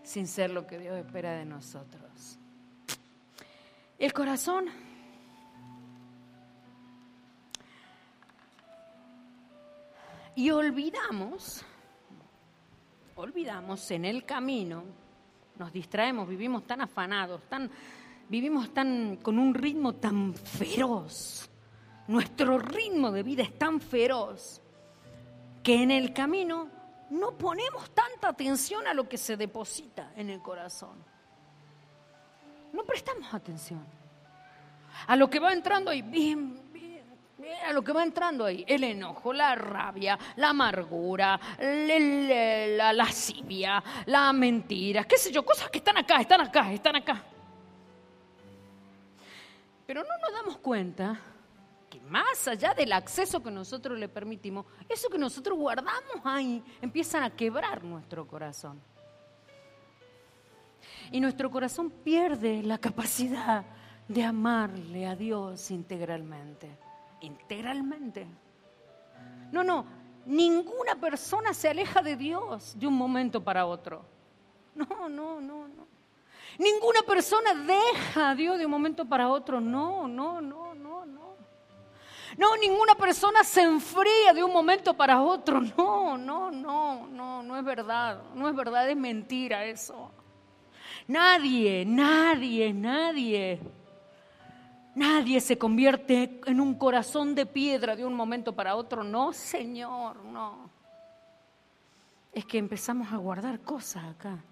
[0.03, 2.37] sin ser lo que Dios espera de nosotros.
[3.97, 4.67] El corazón
[10.35, 11.65] y olvidamos,
[13.15, 14.83] olvidamos en el camino,
[15.57, 17.71] nos distraemos, vivimos tan afanados, tan
[18.29, 21.49] vivimos tan, con un ritmo tan feroz,
[22.07, 24.61] nuestro ritmo de vida es tan feroz,
[25.63, 26.69] que en el camino
[27.09, 31.03] no ponemos tanta atención a lo que se deposita en el corazón.
[32.73, 33.83] No prestamos atención
[35.07, 37.03] a lo que va entrando ahí, bien, bien,
[37.65, 44.33] a lo que va entrando ahí, el enojo, la rabia, la amargura, la lascivia, la
[44.33, 47.23] mentira, qué sé yo, cosas que están acá, están acá, están acá.
[49.87, 51.17] Pero no nos damos cuenta
[51.89, 57.23] que más allá del acceso que nosotros le permitimos, eso que nosotros guardamos ahí empiezan
[57.23, 58.81] a quebrar nuestro corazón.
[61.09, 63.65] Y nuestro corazón pierde la capacidad
[64.09, 66.77] de amarle a Dios integralmente.
[67.21, 68.27] Integralmente.
[69.53, 69.85] No, no,
[70.25, 74.03] ninguna persona se aleja de Dios de un momento para otro.
[74.75, 75.96] No, no, no, no.
[76.57, 79.61] Ninguna persona deja a Dios de un momento para otro.
[79.61, 81.35] No, no, no, no, no.
[82.37, 85.61] No, ninguna persona se enfría de un momento para otro.
[85.61, 88.21] No, no, no, no, no es verdad.
[88.33, 90.11] No es verdad, es mentira eso.
[91.07, 93.59] Nadie, nadie, nadie.
[94.95, 99.03] Nadie se convierte en un corazón de piedra de un momento para otro.
[99.03, 100.71] No, Señor, no.
[102.33, 104.43] Es que empezamos a guardar cosas acá.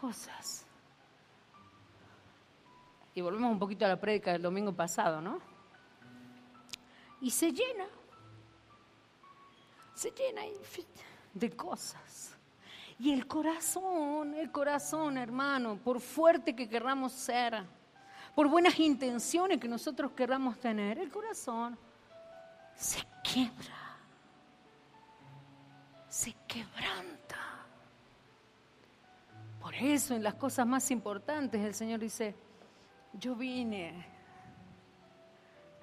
[0.00, 0.64] Cosas.
[3.14, 5.40] Y volvemos un poquito a la prédica del domingo pasado, ¿no?
[7.20, 7.86] Y se llena.
[9.94, 10.42] Se llena
[11.34, 12.34] de cosas.
[12.98, 17.62] Y el corazón, el corazón, hermano, por fuerte que querramos ser,
[18.34, 21.78] por buenas intenciones que nosotros querramos tener, el corazón
[22.74, 23.98] se quiebra,
[26.08, 27.49] se quebranta.
[29.70, 32.34] Por eso en las cosas más importantes el Señor dice,
[33.12, 34.04] yo vine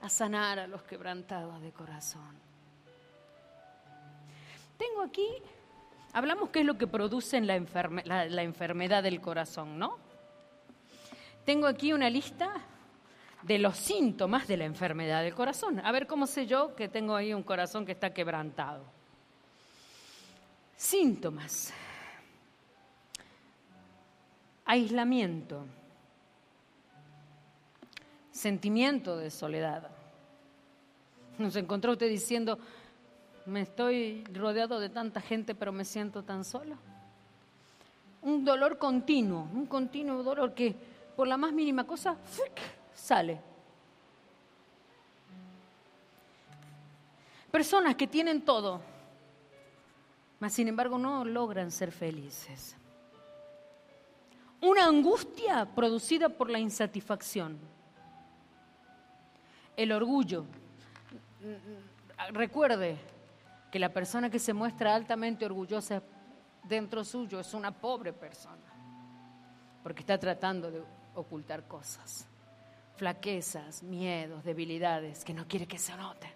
[0.02, 2.38] a sanar a los quebrantados de corazón.
[4.78, 5.26] Tengo aquí,
[6.12, 7.58] hablamos qué es lo que produce la,
[8.28, 9.98] la enfermedad del corazón, ¿no?
[11.46, 12.52] Tengo aquí una lista
[13.44, 15.80] de los síntomas de la enfermedad del corazón.
[15.80, 18.84] A ver cómo sé yo que tengo ahí un corazón que está quebrantado.
[20.76, 21.74] Síntomas.
[24.68, 25.66] Aislamiento.
[28.32, 29.88] Sentimiento de soledad.
[31.38, 32.60] Nos encontró usted diciendo,
[33.46, 36.76] me estoy rodeado de tanta gente, pero me siento tan solo.
[38.22, 40.76] Un dolor continuo, un continuo dolor que
[41.16, 42.18] por la más mínima cosa,
[42.94, 43.40] sale.
[47.50, 48.82] Personas que tienen todo,
[50.42, 52.76] mas sin embargo no logran ser felices.
[54.62, 57.60] Una angustia producida por la insatisfacción.
[59.76, 60.46] El orgullo.
[62.32, 62.98] Recuerde
[63.72, 66.02] que la persona que se muestra altamente orgullosa
[66.64, 68.66] dentro suyo es una pobre persona,
[69.84, 70.82] porque está tratando de
[71.16, 72.28] ocultar cosas,
[72.96, 76.32] flaquezas, miedos, debilidades que no quiere que se noten,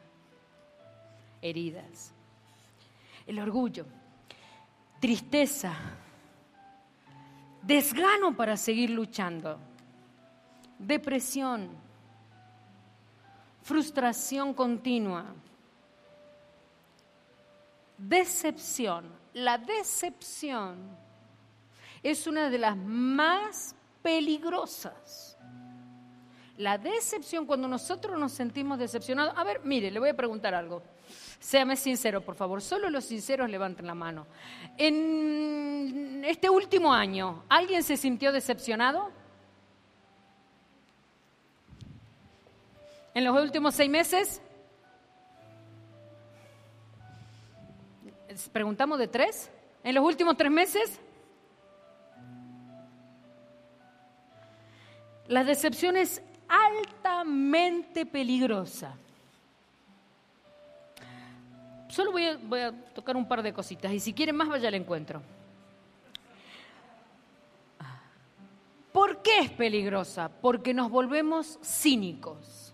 [1.42, 2.14] heridas,
[3.26, 3.86] el orgullo,
[5.00, 5.74] tristeza,
[7.62, 9.60] desgano para seguir luchando,
[10.80, 11.70] depresión,
[13.62, 15.26] frustración continua,
[17.98, 19.06] decepción.
[19.34, 20.78] La decepción
[22.04, 25.38] es una de las más peligrosas.
[26.58, 29.34] La decepción, cuando nosotros nos sentimos decepcionados.
[29.38, 30.84] A ver, mire, le voy a preguntar algo.
[31.42, 32.62] Séame sincero, por favor.
[32.62, 34.28] Solo los sinceros levanten la mano.
[34.78, 39.10] En este último año, ¿alguien se sintió decepcionado?
[43.16, 44.40] ¿En los últimos seis meses?
[48.54, 49.50] ¿Preguntamos de tres?
[49.84, 51.00] ¿En los últimos tres meses?
[55.28, 58.96] La decepción es altamente peligrosa.
[61.92, 62.26] Solo voy
[62.62, 65.22] a, tocar un par de cositas y si quieren más vaya al encuentro.
[68.94, 70.30] ¿Por qué es peligrosa?
[70.30, 72.74] Porque nos volvemos cínicos.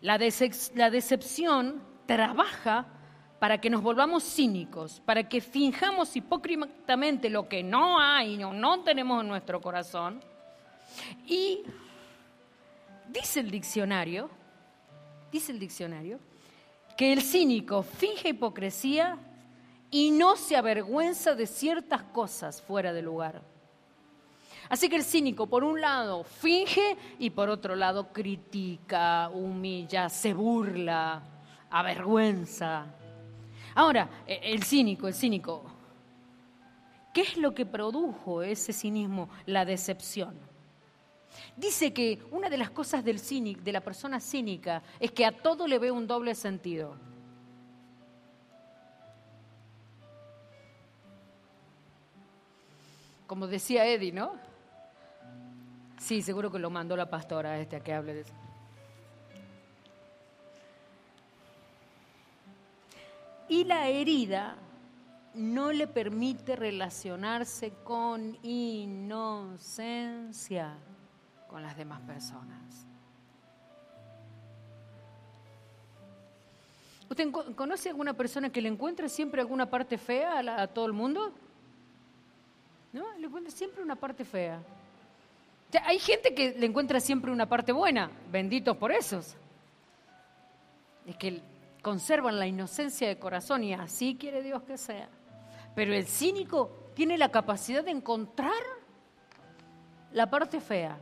[0.00, 0.16] La,
[0.74, 2.86] la decepción trabaja
[3.40, 8.84] para que nos volvamos cínicos, para que finjamos hipócritamente lo que no hay o no
[8.84, 10.20] tenemos en nuestro corazón.
[11.26, 11.62] Y
[13.08, 14.30] dice el diccionario,
[15.32, 16.20] dice el diccionario,
[16.96, 19.18] que el cínico finge hipocresía
[19.90, 23.42] y no se avergüenza de ciertas cosas fuera de lugar.
[24.68, 30.32] Así que el cínico, por un lado, finge y por otro lado, critica, humilla, se
[30.32, 31.22] burla,
[31.70, 32.86] avergüenza.
[33.74, 35.64] Ahora, e, el cínico, el cínico,
[37.12, 39.28] ¿qué es lo que produjo ese cinismo?
[39.46, 40.34] La decepción.
[41.56, 45.32] Dice que una de las cosas del cínico, de la persona cínica, es que a
[45.32, 46.96] todo le ve un doble sentido.
[53.26, 54.32] Como decía Eddie, ¿no?
[55.98, 58.34] Sí, seguro que lo mandó la pastora este a que hable de eso.
[63.48, 64.56] Y la herida
[65.34, 69.56] no le permite relacionarse con inocencia
[71.54, 72.84] con las demás personas.
[77.08, 81.32] ¿Usted conoce alguna persona que le encuentre siempre alguna parte fea a, todo el mundo?
[82.92, 83.04] ¿No?
[83.18, 84.58] Le encuentra siempre una parte fea.
[85.84, 89.36] hay gente que le encuentra siempre una parte buena, benditos por esos.
[91.06, 91.40] Es que
[91.82, 95.08] conservan la inocencia de corazón y así quiere Dios que sea.
[95.76, 98.60] Pero el cínico tiene la capacidad de encontrar
[100.10, 100.98] la parte fea.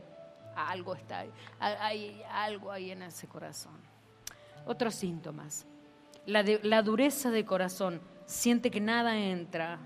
[0.55, 3.79] Algo está ahí, hay algo ahí en ese corazón.
[4.65, 5.65] Otros síntomas.
[6.25, 8.01] La, la dureza de corazón.
[8.25, 9.79] Siente que nada entra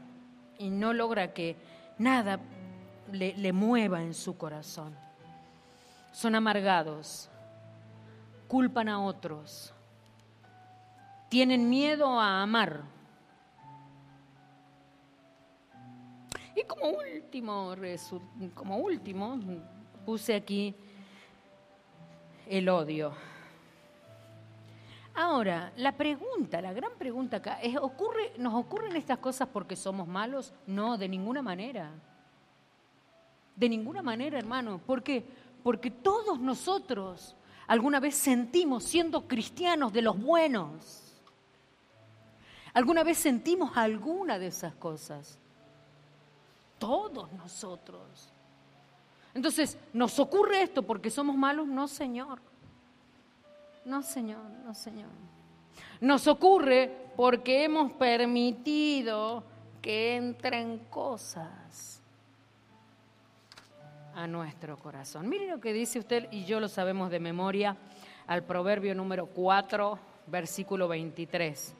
[0.59, 1.55] y no logra que
[1.97, 2.39] nada
[3.11, 4.95] le, le mueva en su corazón.
[6.11, 7.29] Son amargados,
[8.47, 9.73] culpan a otros,
[11.29, 12.83] tienen miedo a amar.
[16.55, 17.75] Y como último,
[18.55, 19.39] como último,
[20.07, 20.73] puse aquí
[22.47, 23.11] el odio.
[25.13, 30.07] Ahora, la pregunta, la gran pregunta acá es, ¿ocurre, ¿nos ocurren estas cosas porque somos
[30.07, 30.53] malos?
[30.65, 31.91] No, de ninguna manera.
[33.53, 34.77] De ninguna manera, hermano.
[34.77, 35.25] ¿Por qué?
[35.61, 37.35] Porque todos nosotros
[37.67, 41.21] alguna vez sentimos siendo cristianos de los buenos.
[42.73, 45.37] ¿Alguna vez sentimos alguna de esas cosas?
[46.79, 48.36] Todos nosotros.
[49.37, 51.67] Entonces, ¿nos ocurre esto porque somos malos?
[51.67, 52.39] No, Señor.
[53.85, 55.11] No, Señor, no, Señor.
[56.01, 59.43] Nos ocurre porque hemos permitido
[59.79, 62.01] que entren cosas
[64.15, 65.29] a nuestro corazón.
[65.29, 67.77] Mire lo que dice usted, y yo lo sabemos de memoria,
[68.25, 71.75] al proverbio número 4, versículo 23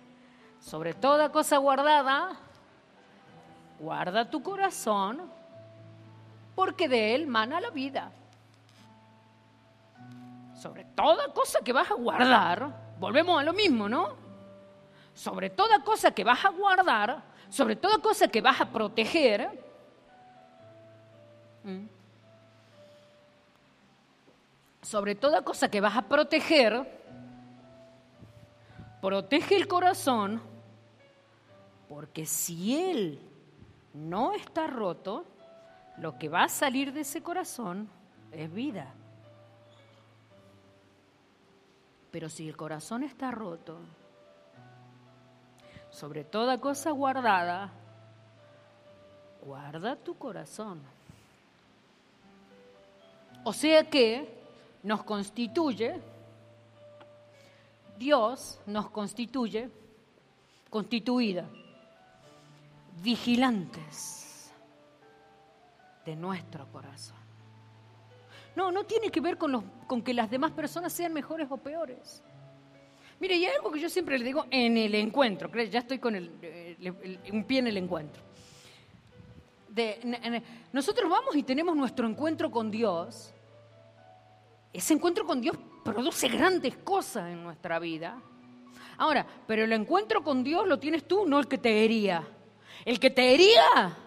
[0.60, 2.38] sobre toda cosa guardada,
[3.80, 5.37] guarda tu corazón,
[6.58, 8.12] porque de él mana la vida.
[10.60, 14.16] Sobre toda cosa que vas a guardar, volvemos a lo mismo, ¿no?
[15.14, 19.52] Sobre toda cosa que vas a guardar, sobre toda cosa que vas a proteger,
[24.82, 26.74] sobre toda cosa que vas a proteger,
[29.00, 30.42] protege el corazón,
[31.88, 33.22] porque si él
[33.94, 35.24] no está roto,
[35.98, 37.90] lo que va a salir de ese corazón
[38.32, 38.94] es vida.
[42.12, 43.78] Pero si el corazón está roto,
[45.90, 47.72] sobre toda cosa guardada,
[49.44, 50.82] guarda tu corazón.
[53.44, 54.38] O sea que
[54.84, 56.00] nos constituye
[57.98, 59.70] Dios nos constituye
[60.70, 61.46] constituida,
[63.02, 64.17] vigilantes
[66.08, 67.18] de nuestro corazón.
[68.56, 72.24] No, no tiene que ver con, con que las demás personas sean mejores o peores.
[73.20, 76.16] Mire, y hay algo que yo siempre le digo en el encuentro, ya estoy con
[76.16, 78.24] un pie en el encuentro.
[80.72, 83.34] nosotros vamos y tenemos nuestro encuentro con Dios.
[84.72, 88.22] Ese encuentro con Dios produce grandes cosas en nuestra vida.
[88.98, 92.26] Ahora, pero el encuentro con Dios lo tienes tú, no el que te hería.
[92.86, 93.98] El que te hería,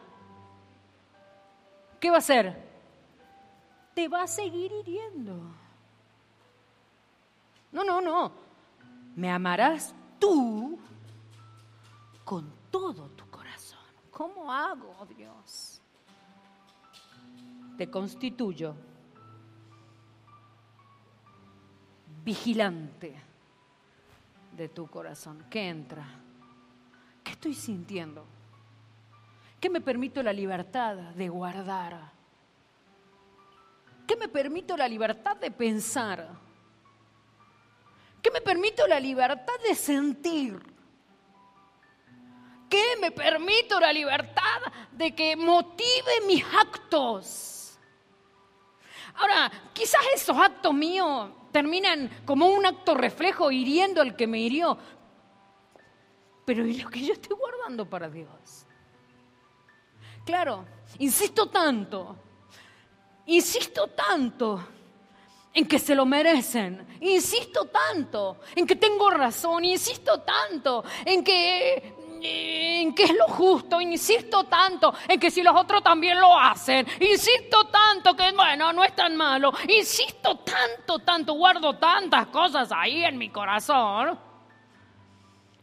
[2.01, 2.70] ¿qué va a hacer?
[3.94, 5.38] Te va a seguir hiriendo.
[7.72, 8.32] No, no, no.
[9.14, 10.78] Me amarás tú
[12.24, 13.78] con todo tu corazón.
[14.11, 15.80] ¿Cómo hago, Dios?
[17.76, 18.74] Te constituyo
[22.24, 23.14] vigilante
[24.57, 25.44] de tu corazón.
[25.51, 26.07] ¿Qué entra?
[27.24, 28.24] ¿Qué estoy sintiendo?
[29.61, 32.13] ¿Qué me permito la libertad de guardar?
[34.07, 36.29] ¿Qué me permito la libertad de pensar?
[38.23, 40.59] ¿Qué me permito la libertad de sentir?
[42.71, 47.79] ¿Qué me permito la libertad de que motive mis actos?
[49.17, 54.79] Ahora, quizás esos actos míos terminan como un acto reflejo hiriendo al que me hirió.
[56.47, 58.67] Pero ¿y lo que yo estoy guardando para Dios?
[60.31, 60.64] Claro,
[61.01, 62.16] insisto tanto,
[63.26, 64.64] insisto tanto
[65.53, 71.97] en que se lo merecen, insisto tanto en que tengo razón, insisto tanto en que
[72.22, 76.87] en que es lo justo, insisto tanto en que si los otros también lo hacen,
[77.01, 83.03] insisto tanto que, bueno, no es tan malo, insisto tanto, tanto, guardo tantas cosas ahí
[83.05, 84.16] en mi corazón,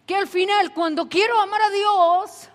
[0.05, 2.49] que al final cuando quiero amar a Dios,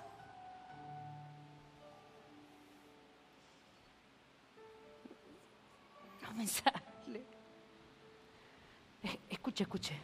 [6.33, 7.25] no me sale.
[9.29, 9.99] Escuche, escuche.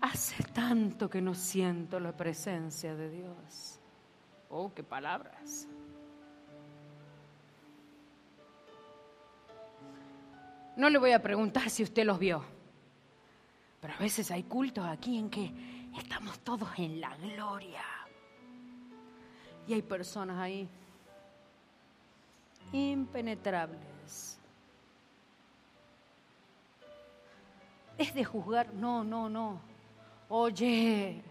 [0.00, 3.80] Hace tanto que no siento la presencia de Dios.
[4.50, 5.66] Oh, qué palabras.
[10.76, 12.44] No le voy a preguntar si usted los vio,
[13.80, 15.52] pero a veces hay cultos aquí en que
[15.96, 17.84] estamos todos en la gloria.
[19.66, 20.68] Y hay personas ahí
[22.72, 23.93] impenetrables.
[27.96, 28.72] ¿Es de juzgar?
[28.74, 29.60] No, no, no.
[30.28, 31.22] Oye,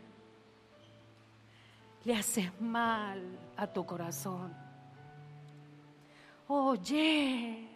[2.03, 3.21] le haces mal
[3.57, 4.53] a tu corazón.
[6.47, 7.67] Oye,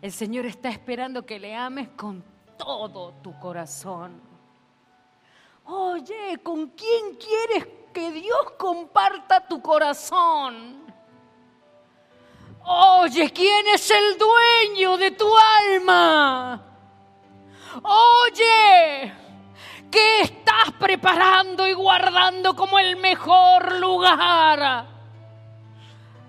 [0.00, 2.22] el Señor está esperando que le ames con
[2.58, 4.20] todo tu corazón.
[5.66, 10.83] Oye, ¿con quién quieres que Dios comparta tu corazón?
[13.04, 16.58] Oye, ¿quién es el dueño de tu alma?
[17.82, 19.12] Oye,
[19.90, 24.86] ¿qué estás preparando y guardando como el mejor lugar?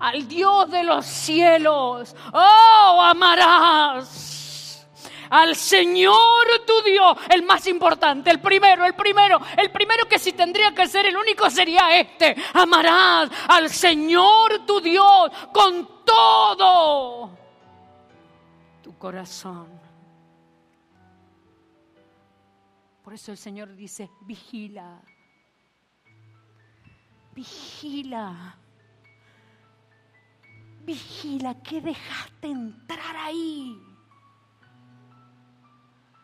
[0.00, 2.14] Al Dios de los cielos.
[2.34, 4.86] Oh, amarás
[5.30, 10.34] al Señor tu Dios, el más importante, el primero, el primero, el primero que si
[10.34, 12.36] tendría que ser el único sería este.
[12.52, 17.30] Amarás al Señor tu Dios con todo
[18.82, 19.68] tu corazón.
[23.02, 25.02] Por eso el Señor dice, vigila,
[27.34, 28.58] vigila,
[30.80, 33.80] vigila, ¿qué dejaste entrar ahí?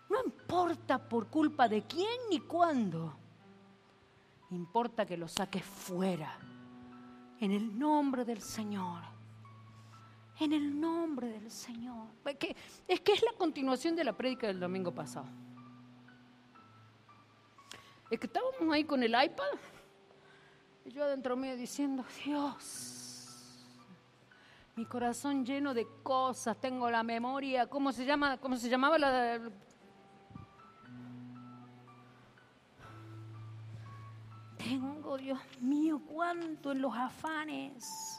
[0.08, 3.16] No importa por culpa de quién ni cuándo.
[4.50, 6.38] Importa que lo saques fuera.
[7.40, 9.11] En el nombre del Señor.
[10.43, 12.09] En el nombre del Señor.
[12.36, 12.57] Que,
[12.88, 15.26] es que es la continuación de la prédica del domingo pasado.
[18.11, 19.45] Es que estábamos ahí con el iPad
[20.84, 23.64] y yo adentro mío diciendo, Dios,
[24.74, 28.36] mi corazón lleno de cosas, tengo la memoria, ¿cómo se llama?
[28.38, 29.40] ¿Cómo se llamaba la
[34.57, 38.11] tengo, Dios mío, cuánto en los afanes.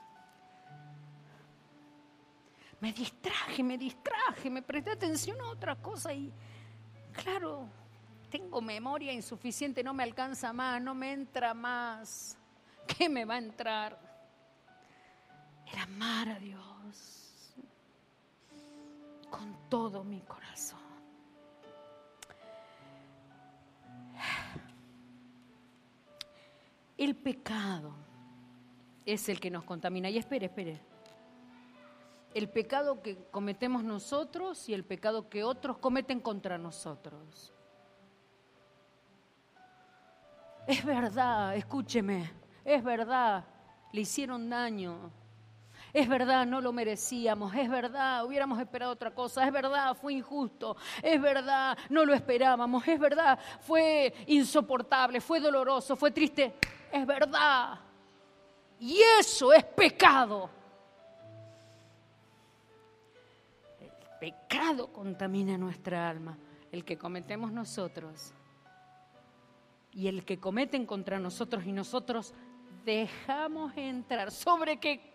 [2.84, 6.30] Me distraje, me distraje, me presté atención a otra cosa y,
[7.14, 7.70] claro,
[8.30, 12.38] tengo memoria insuficiente, no me alcanza más, no me entra más.
[12.86, 13.98] ¿Qué me va a entrar?
[15.72, 17.56] El amar a Dios
[19.30, 20.82] con todo mi corazón.
[26.98, 27.96] El pecado
[29.06, 30.10] es el que nos contamina.
[30.10, 30.93] Y espere, espere.
[32.34, 37.54] El pecado que cometemos nosotros y el pecado que otros cometen contra nosotros.
[40.66, 42.32] Es verdad, escúcheme,
[42.64, 43.46] es verdad,
[43.92, 45.12] le hicieron daño.
[45.92, 47.54] Es verdad, no lo merecíamos.
[47.54, 49.46] Es verdad, hubiéramos esperado otra cosa.
[49.46, 50.76] Es verdad, fue injusto.
[51.04, 52.88] Es verdad, no lo esperábamos.
[52.88, 56.56] Es verdad, fue insoportable, fue doloroso, fue triste
[56.94, 57.80] es verdad.
[58.80, 60.50] Y eso es pecado.
[64.24, 66.38] Pecado contamina nuestra alma,
[66.72, 68.34] el que cometemos nosotros
[69.92, 72.34] y el que cometen contra nosotros y nosotros
[72.86, 75.14] dejamos entrar sobre que,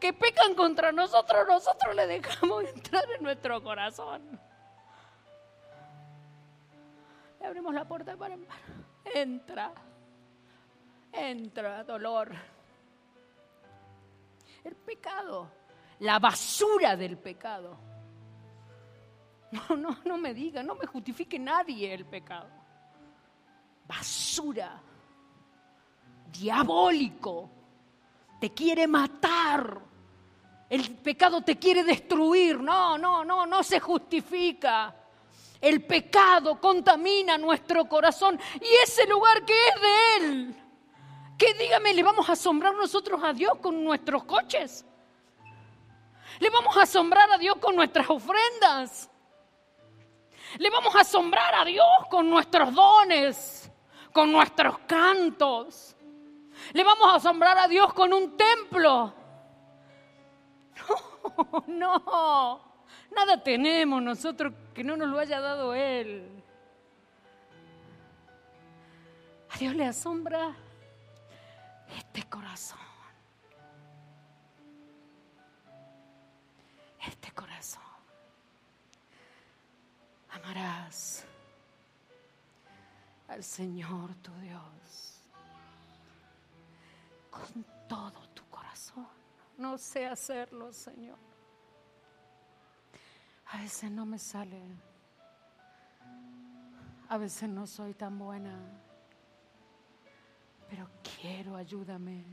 [0.00, 4.40] que pecan contra nosotros, nosotros le dejamos entrar en nuestro corazón.
[7.38, 8.38] Le abrimos la puerta para
[9.14, 9.74] entra
[11.12, 12.32] entra dolor.
[14.64, 15.50] El pecado,
[15.98, 17.91] la basura del pecado.
[19.52, 22.48] No, no, no me diga, no me justifique nadie el pecado.
[23.86, 24.80] Basura,
[26.30, 27.50] diabólico,
[28.40, 29.80] te quiere matar.
[30.68, 32.58] El pecado te quiere destruir.
[32.58, 34.96] No, no, no, no se justifica.
[35.60, 40.62] El pecado contamina nuestro corazón y ese lugar que es de Él
[41.42, 44.84] ¿Qué dígame, le vamos a asombrar nosotros a Dios con nuestros coches?
[46.38, 49.10] ¿Le vamos a asombrar a Dios con nuestras ofrendas?
[50.58, 53.70] ¿Le vamos a asombrar a Dios con nuestros dones,
[54.12, 55.96] con nuestros cantos?
[56.72, 59.14] ¿Le vamos a asombrar a Dios con un templo?
[61.32, 62.60] No, no,
[63.12, 66.42] nada tenemos nosotros que no nos lo haya dado Él.
[69.50, 70.54] A Dios le asombra
[71.96, 72.78] este corazón.
[77.06, 77.81] Este corazón.
[80.32, 81.24] Amarás
[83.28, 85.20] al Señor tu Dios
[87.30, 89.06] con todo tu corazón.
[89.58, 91.18] No sé hacerlo, Señor.
[93.52, 94.62] A veces no me sale.
[97.08, 98.58] A veces no soy tan buena.
[100.68, 102.24] Pero ¿qué quiero, ayúdame.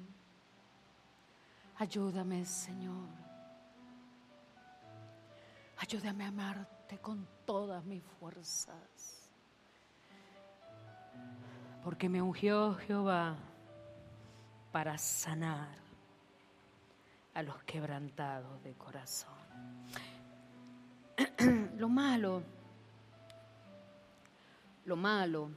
[1.77, 3.07] Ayúdame, Señor.
[5.77, 9.31] Ayúdame a amarte con todas mis fuerzas.
[11.83, 13.37] Porque me ungió Jehová
[14.71, 15.69] para sanar
[17.33, 19.29] a los quebrantados de corazón.
[21.77, 22.43] Lo malo,
[24.85, 25.49] lo malo,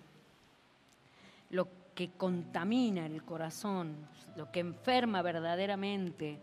[1.50, 3.96] lo que contamina el corazón,
[4.36, 6.38] lo que enferma verdaderamente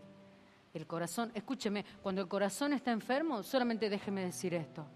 [0.74, 1.30] el corazón.
[1.34, 4.86] Escúcheme, cuando el corazón está enfermo, solamente déjeme decir esto.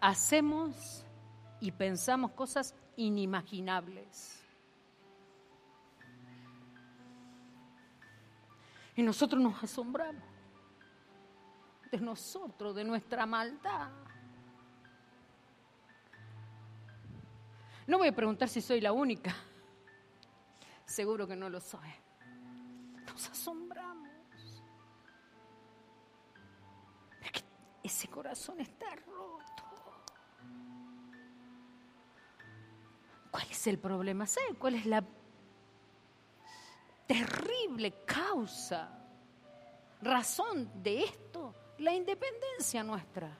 [0.00, 1.04] Hacemos
[1.60, 4.42] y pensamos cosas inimaginables.
[8.94, 10.22] Y nosotros nos asombramos
[11.90, 13.90] de nosotros, de nuestra maldad.
[17.86, 19.34] No voy a preguntar si soy la única.
[20.84, 21.88] Seguro que no lo soy.
[23.06, 23.67] Nos asombramos.
[27.88, 29.64] Ese corazón está roto.
[33.30, 34.26] ¿Cuál es el problema?
[34.26, 35.04] ¿Sabe cuál es la
[37.06, 38.88] terrible causa,
[40.02, 41.54] razón de esto?
[41.78, 43.36] La independencia nuestra.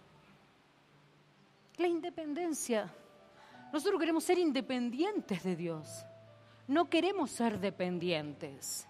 [1.77, 2.93] La independencia
[3.73, 6.05] nosotros queremos ser independientes de Dios.
[6.67, 8.87] No queremos ser dependientes.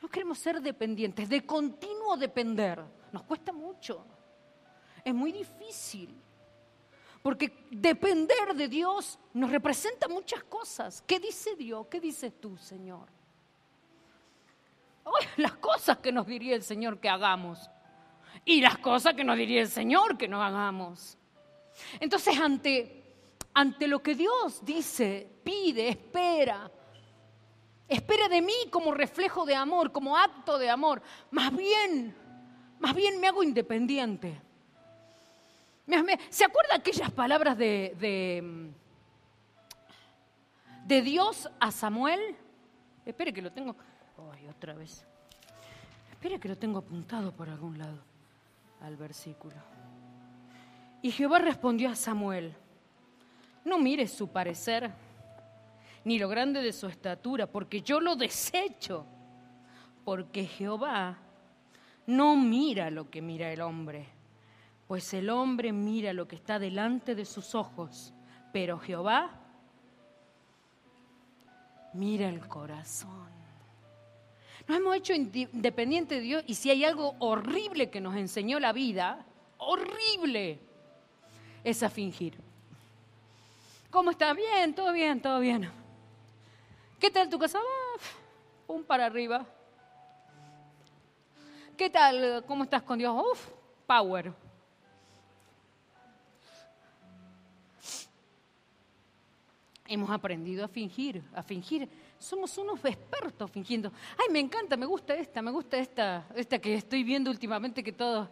[0.00, 2.82] No queremos ser dependientes, de continuo depender.
[3.12, 4.04] Nos cuesta mucho.
[5.04, 6.14] Es muy difícil.
[7.22, 11.02] Porque depender de Dios nos representa muchas cosas.
[11.06, 11.86] ¿Qué dice Dios?
[11.88, 13.08] ¿Qué dices tú, Señor?
[15.36, 17.70] las cosas que nos diría el Señor que hagamos.
[18.44, 21.18] Y las cosas que nos diría el Señor que no hagamos.
[22.00, 23.02] Entonces, ante
[23.54, 26.70] ante lo que Dios dice, pide, espera.
[27.88, 31.02] Espera de mí como reflejo de amor, como acto de amor.
[31.30, 32.16] Más bien,
[32.78, 34.40] más bien me hago independiente.
[36.30, 38.72] ¿Se acuerda aquellas palabras de,
[40.86, 42.36] de, Dios a Samuel?
[43.04, 43.74] Espere que lo tengo.
[44.32, 45.04] Ay, otra vez.
[46.10, 47.98] Espere que lo tengo apuntado por algún lado
[48.80, 49.56] al versículo.
[51.02, 52.54] Y Jehová respondió a Samuel,
[53.64, 54.92] no mires su parecer,
[56.04, 59.04] ni lo grande de su estatura, porque yo lo desecho,
[60.04, 61.18] porque Jehová
[62.06, 64.06] no mira lo que mira el hombre,
[64.86, 68.12] pues el hombre mira lo que está delante de sus ojos,
[68.52, 69.30] pero Jehová
[71.94, 73.30] mira el corazón.
[74.68, 78.72] Nos hemos hecho independientes de Dios y si hay algo horrible que nos enseñó la
[78.72, 79.24] vida,
[79.58, 80.60] horrible,
[81.64, 82.36] es a fingir.
[83.90, 84.32] ¿Cómo está?
[84.32, 85.70] Bien, todo bien, todo bien.
[86.98, 87.58] ¿Qué tal tu casa?
[88.72, 89.44] un para arriba.
[91.76, 92.44] ¿Qué tal?
[92.46, 93.14] ¿Cómo estás con Dios?
[93.14, 93.48] Uf,
[93.86, 94.32] power.
[99.92, 101.86] Hemos aprendido a fingir, a fingir.
[102.18, 103.92] Somos unos expertos fingiendo.
[104.18, 107.92] Ay, me encanta, me gusta esta, me gusta esta, esta que estoy viendo últimamente que
[107.92, 108.30] todo,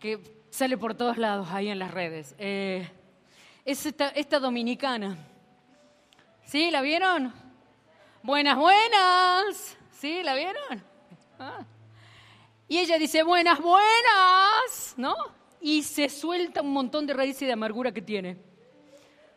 [0.00, 0.18] que
[0.50, 2.34] sale por todos lados ahí en las redes.
[2.38, 2.90] Eh,
[3.64, 5.16] es esta, dominicana.
[6.44, 6.72] ¿Sí?
[6.72, 7.32] ¿La vieron?
[8.24, 9.78] Buenas, buenas.
[9.92, 10.24] ¿Sí?
[10.24, 10.82] ¿La vieron?
[11.38, 11.64] Ah.
[12.66, 15.14] Y ella dice, buenas, buenas, ¿no?
[15.60, 18.49] Y se suelta un montón de raíces de amargura que tiene.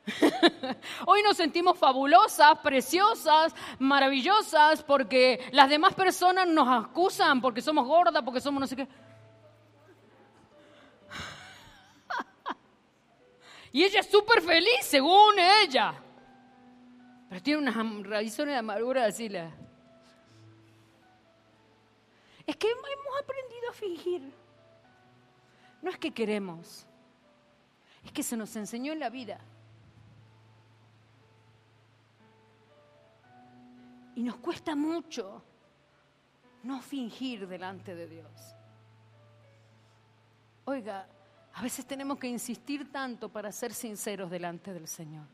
[1.08, 8.22] Hoy nos sentimos fabulosas, preciosas, maravillosas, porque las demás personas nos acusan porque somos gordas,
[8.24, 8.88] porque somos no sé qué.
[13.72, 15.96] Y ella es súper feliz, según ella.
[17.28, 19.30] Pero tiene unas raíces de amargura así.
[19.30, 19.50] La...
[22.46, 22.86] Es que hemos
[23.20, 24.32] aprendido a fingir.
[25.82, 26.86] No es que queremos,
[28.06, 29.40] es que se nos enseñó en la vida.
[34.16, 35.44] Y nos cuesta mucho
[36.64, 38.56] no fingir delante de Dios.
[40.66, 41.08] Oiga,
[41.54, 45.28] a veces tenemos que insistir tanto para ser sinceros delante del Señor.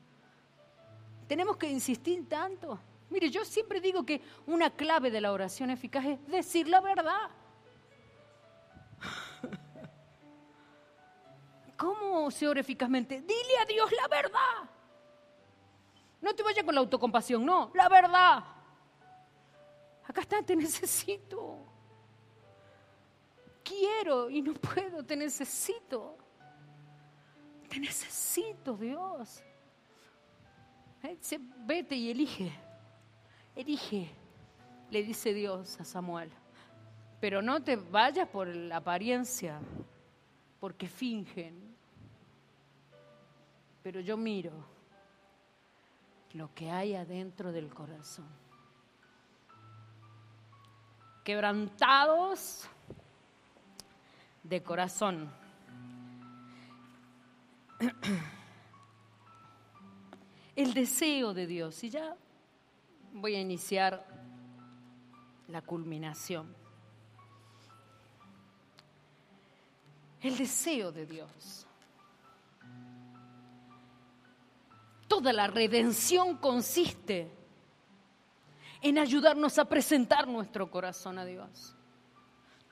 [1.27, 2.79] Tenemos que insistir tanto.
[3.09, 7.29] Mire, yo siempre digo que una clave de la oración eficaz es decir la verdad.
[11.77, 13.21] ¿Cómo se ora eficazmente?
[13.21, 14.69] Dile a Dios la verdad.
[16.21, 18.43] No te vayas con la autocompasión, no, la verdad.
[20.09, 21.69] Acá está, te necesito
[23.69, 26.17] quiero y no puedo, te necesito.
[27.69, 29.43] Te necesito, Dios.
[31.65, 32.51] Vete y elige.
[33.55, 34.09] Elige,
[34.89, 36.31] le dice Dios a Samuel,
[37.19, 39.59] pero no te vayas por la apariencia,
[40.59, 41.75] porque fingen.
[43.83, 44.51] Pero yo miro
[46.33, 48.48] lo que hay adentro del corazón.
[51.23, 52.67] Quebrantados
[54.43, 55.29] de corazón.
[60.55, 61.83] El deseo de Dios.
[61.83, 62.15] Y ya
[63.13, 64.05] voy a iniciar
[65.47, 66.55] la culminación.
[70.21, 71.65] El deseo de Dios.
[75.07, 77.38] Toda la redención consiste
[78.81, 81.75] en ayudarnos a presentar nuestro corazón a Dios.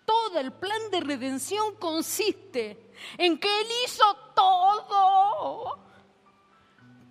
[0.06, 4.04] Todo el plan de redención consiste en que Él hizo
[4.34, 5.88] todo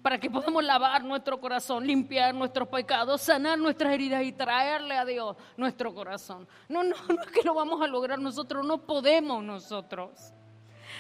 [0.07, 5.05] para que podamos lavar nuestro corazón, limpiar nuestros pecados, sanar nuestras heridas y traerle a
[5.05, 6.47] Dios nuestro corazón.
[6.68, 10.32] No, no, no es que lo vamos a lograr nosotros, no podemos nosotros.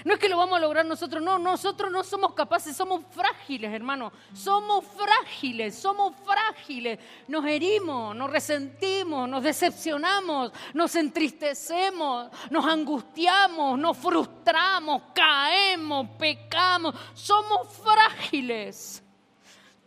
[0.04, 3.72] No es que lo vamos a lograr nosotros, no, nosotros no somos capaces, somos frágiles,
[3.72, 4.12] hermano.
[4.32, 6.98] Somos frágiles, somos frágiles.
[7.28, 16.94] Nos herimos, nos resentimos, nos decepcionamos, nos entristecemos, nos angustiamos, nos frustramos, caemos, pecamos.
[17.14, 19.02] Somos frágiles.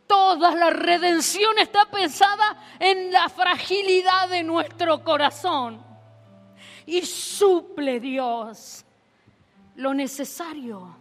[0.08, 5.86] Toda la redención está pensada en la fragilidad de nuestro corazón.
[6.88, 8.86] Y suple Dios
[9.80, 10.94] lo necesario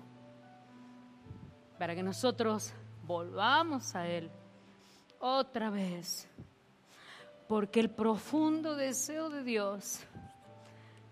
[1.81, 2.73] para que nosotros
[3.05, 4.31] volvamos a Él
[5.19, 6.29] otra vez.
[7.49, 9.99] Porque el profundo deseo de Dios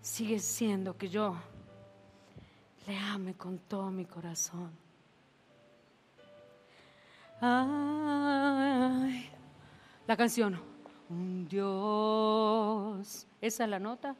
[0.01, 1.35] sigue siendo que yo
[2.85, 4.71] le ame con todo mi corazón.
[7.41, 7.75] La
[10.15, 10.57] canción,
[11.09, 14.15] un Dios, ¿esa es la nota?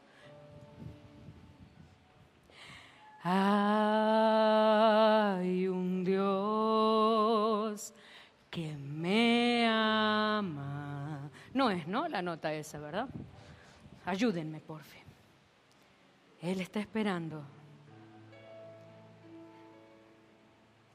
[3.30, 3.36] Hay
[5.68, 7.94] un Dios
[8.50, 11.30] que me ama.
[11.54, 12.08] No es, ¿no?
[12.08, 13.10] La nota esa, ¿verdad?
[14.06, 15.04] Ayúdenme, por fin.
[16.42, 17.44] Él está esperando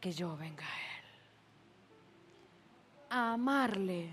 [0.01, 1.05] que yo venga a Él.
[3.11, 4.09] A amarle.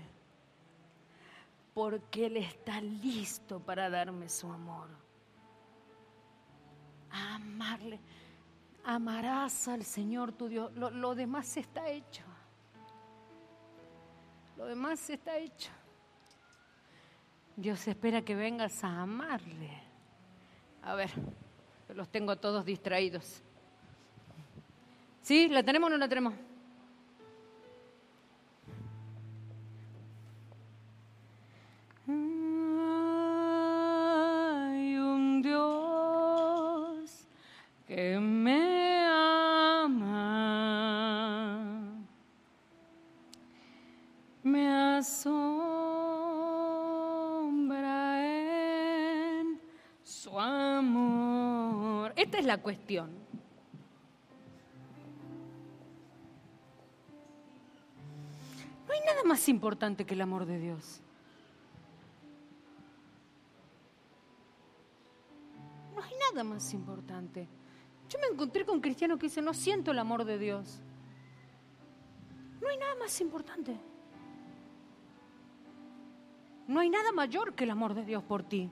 [1.72, 4.99] Porque Él está listo para darme su amor
[7.10, 8.00] amarle.
[8.84, 10.72] Amarás al Señor tu Dios.
[10.74, 12.22] Lo, lo demás está hecho.
[14.56, 15.70] Lo demás está hecho.
[17.56, 19.70] Dios espera que vengas a amarle.
[20.82, 21.10] A ver,
[21.94, 23.42] los tengo todos distraídos.
[25.22, 25.48] ¿Sí?
[25.48, 26.34] ¿La tenemos o no la tenemos?
[52.16, 53.10] Esta es la cuestión.
[58.86, 61.00] No hay nada más importante que el amor de Dios.
[65.96, 67.48] No hay nada más importante.
[68.10, 70.80] Yo me encontré con cristianos que dicen, no siento el amor de Dios.
[72.60, 73.78] No hay nada más importante.
[76.66, 78.68] No hay nada mayor que el amor de Dios por ti.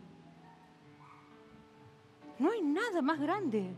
[2.41, 3.70] No hay nada más grande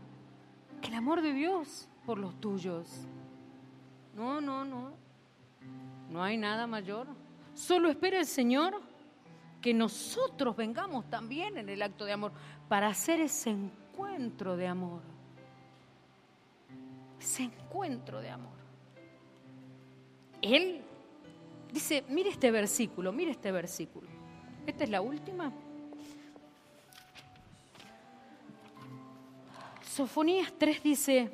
[0.81, 2.87] que el amor de Dios por los tuyos.
[4.15, 4.93] No, no, no.
[6.09, 7.05] No hay nada mayor.
[7.53, 8.81] Solo espera el Señor
[9.61, 12.31] que nosotros vengamos también en el acto de amor
[12.67, 15.01] para hacer ese encuentro de amor.
[17.21, 18.57] Ese encuentro de amor.
[20.41, 20.81] Él
[21.71, 24.07] dice, mire este versículo, mire este versículo.
[24.65, 25.51] Esta es la última.
[29.83, 31.31] Sofonías 3 dice,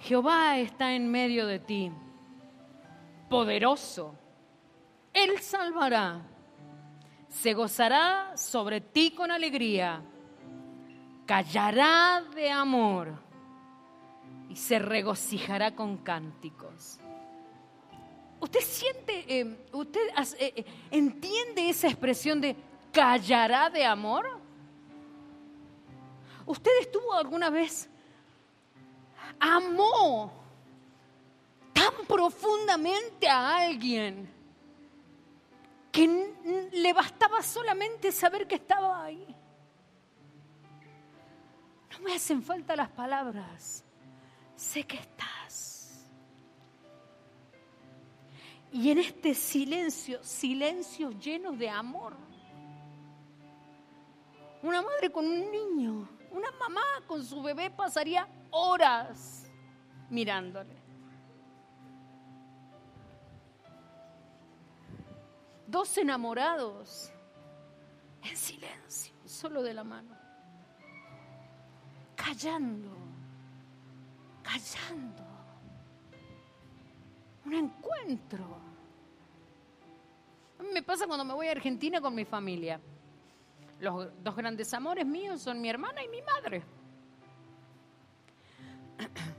[0.00, 1.92] Jehová está en medio de ti,
[3.30, 4.16] poderoso.
[5.12, 6.22] Él salvará,
[7.28, 10.02] se gozará sobre ti con alegría,
[11.24, 13.25] callará de amor
[14.56, 16.98] y se regocijará con cánticos.
[18.40, 20.00] ¿Usted siente, eh, usted
[20.38, 22.56] eh, eh, entiende esa expresión de
[22.90, 24.40] callará de amor?
[26.46, 27.86] ¿Usted estuvo alguna vez?
[29.38, 30.32] Amó
[31.74, 34.26] tan profundamente a alguien
[35.92, 36.32] que
[36.72, 39.36] le bastaba solamente saber que estaba ahí.
[41.92, 43.85] No me hacen falta las palabras,
[44.56, 46.06] sé que estás.
[48.72, 52.16] Y en este silencio, silencio lleno de amor.
[54.62, 59.48] Una madre con un niño, una mamá con su bebé pasaría horas
[60.10, 60.76] mirándole.
[65.66, 67.12] Dos enamorados
[68.22, 70.16] en silencio, solo de la mano.
[72.14, 73.05] Callando,
[74.58, 75.22] callando.
[77.44, 78.44] Un encuentro.
[80.58, 82.80] A mí me pasa cuando me voy a Argentina con mi familia.
[83.80, 86.62] Los dos grandes amores míos son mi hermana y mi madre.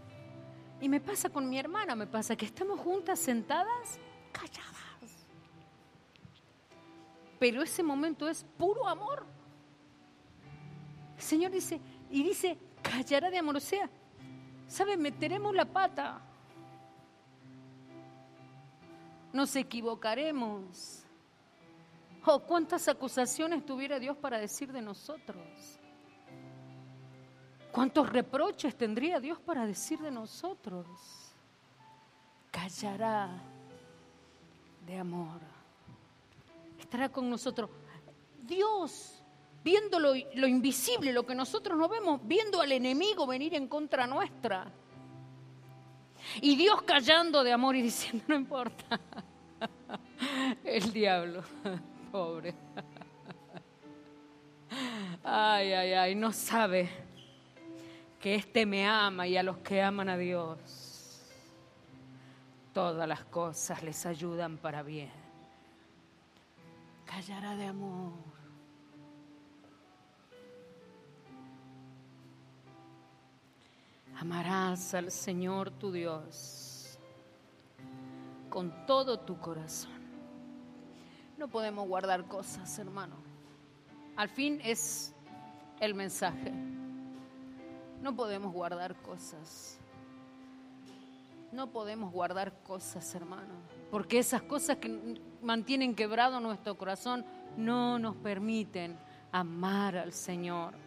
[0.79, 3.99] Y me pasa con mi hermana, me pasa que estamos juntas sentadas,
[4.31, 4.77] calladas
[7.39, 9.25] pero ese momento es puro amor.
[11.15, 13.57] El Señor dice, y dice, callará de amor.
[13.57, 13.89] O sea,
[14.67, 14.97] ¿sabe?
[14.97, 16.21] Meteremos la pata.
[19.33, 21.03] Nos equivocaremos.
[22.25, 25.79] Oh, cuántas acusaciones tuviera Dios para decir de nosotros.
[27.71, 30.87] ¿Cuántos reproches tendría Dios para decir de nosotros?
[32.51, 33.29] Callará
[34.85, 35.57] de amor
[36.87, 37.69] estará con nosotros.
[38.43, 39.16] Dios,
[39.67, 40.15] viendo lo,
[40.47, 44.71] invisible, lo que nosotros no vemos, viendo al enemigo venir en contra nuestra.
[46.41, 48.97] Y Dios callando de amor y diciendo, no importa.
[50.63, 51.43] El diablo,
[52.13, 52.55] pobre.
[55.21, 56.89] Ay, ay, ay, no sabe
[58.21, 61.29] que éste me ama y a los que aman a Dios,
[62.73, 65.27] todas las cosas les ayudan para bien
[67.07, 68.36] callará de amor.
[74.19, 76.97] Amarás al Señor tu Dios
[78.49, 79.91] con todo tu corazón.
[81.37, 83.15] No podemos guardar cosas, hermano.
[84.15, 85.13] Al fin es
[85.79, 86.51] el mensaje.
[88.01, 89.77] No podemos guardar cosas.
[91.51, 93.53] No podemos guardar cosas, hermano.
[93.91, 97.23] Porque esas cosas que mantienen quebrado nuestro corazón
[97.55, 98.97] no nos permiten
[99.31, 100.86] amar al Señor.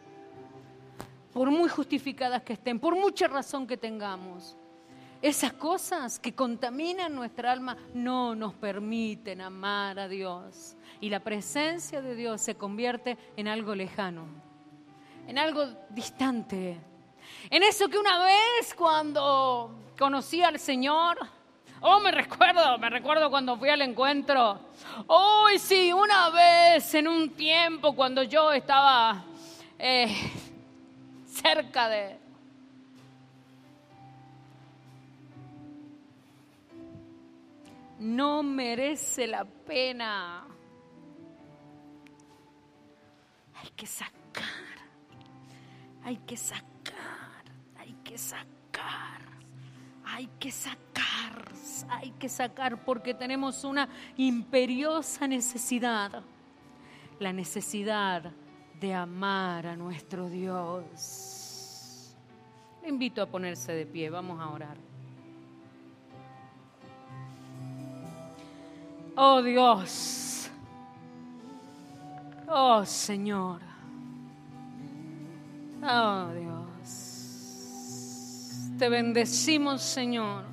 [1.33, 4.57] Por muy justificadas que estén, por mucha razón que tengamos,
[5.23, 10.77] esas cosas que contaminan nuestra alma no nos permiten amar a Dios.
[11.01, 14.27] Y la presencia de Dios se convierte en algo lejano,
[15.27, 16.81] en algo distante.
[17.51, 21.19] En eso que una vez cuando conocí al Señor,
[21.83, 24.61] Oh, me recuerdo, me recuerdo cuando fui al encuentro.
[25.07, 29.25] Oh, sí, una vez en un tiempo cuando yo estaba
[29.79, 30.15] eh,
[31.43, 32.19] cerca de...
[37.99, 40.47] No merece la pena.
[43.55, 44.45] Hay que sacar,
[46.03, 47.45] hay que sacar,
[47.79, 49.21] hay que sacar,
[50.05, 50.91] hay que sacar
[51.91, 56.23] hay que sacar porque tenemos una imperiosa necesidad,
[57.19, 58.33] la necesidad
[58.81, 61.30] de amar a nuestro Dios.
[62.91, 64.77] Invito a ponerse de pie, vamos a orar.
[69.15, 70.51] Oh Dios,
[72.49, 73.61] oh Señor,
[75.85, 76.89] oh Dios,
[78.77, 80.50] te bendecimos Señor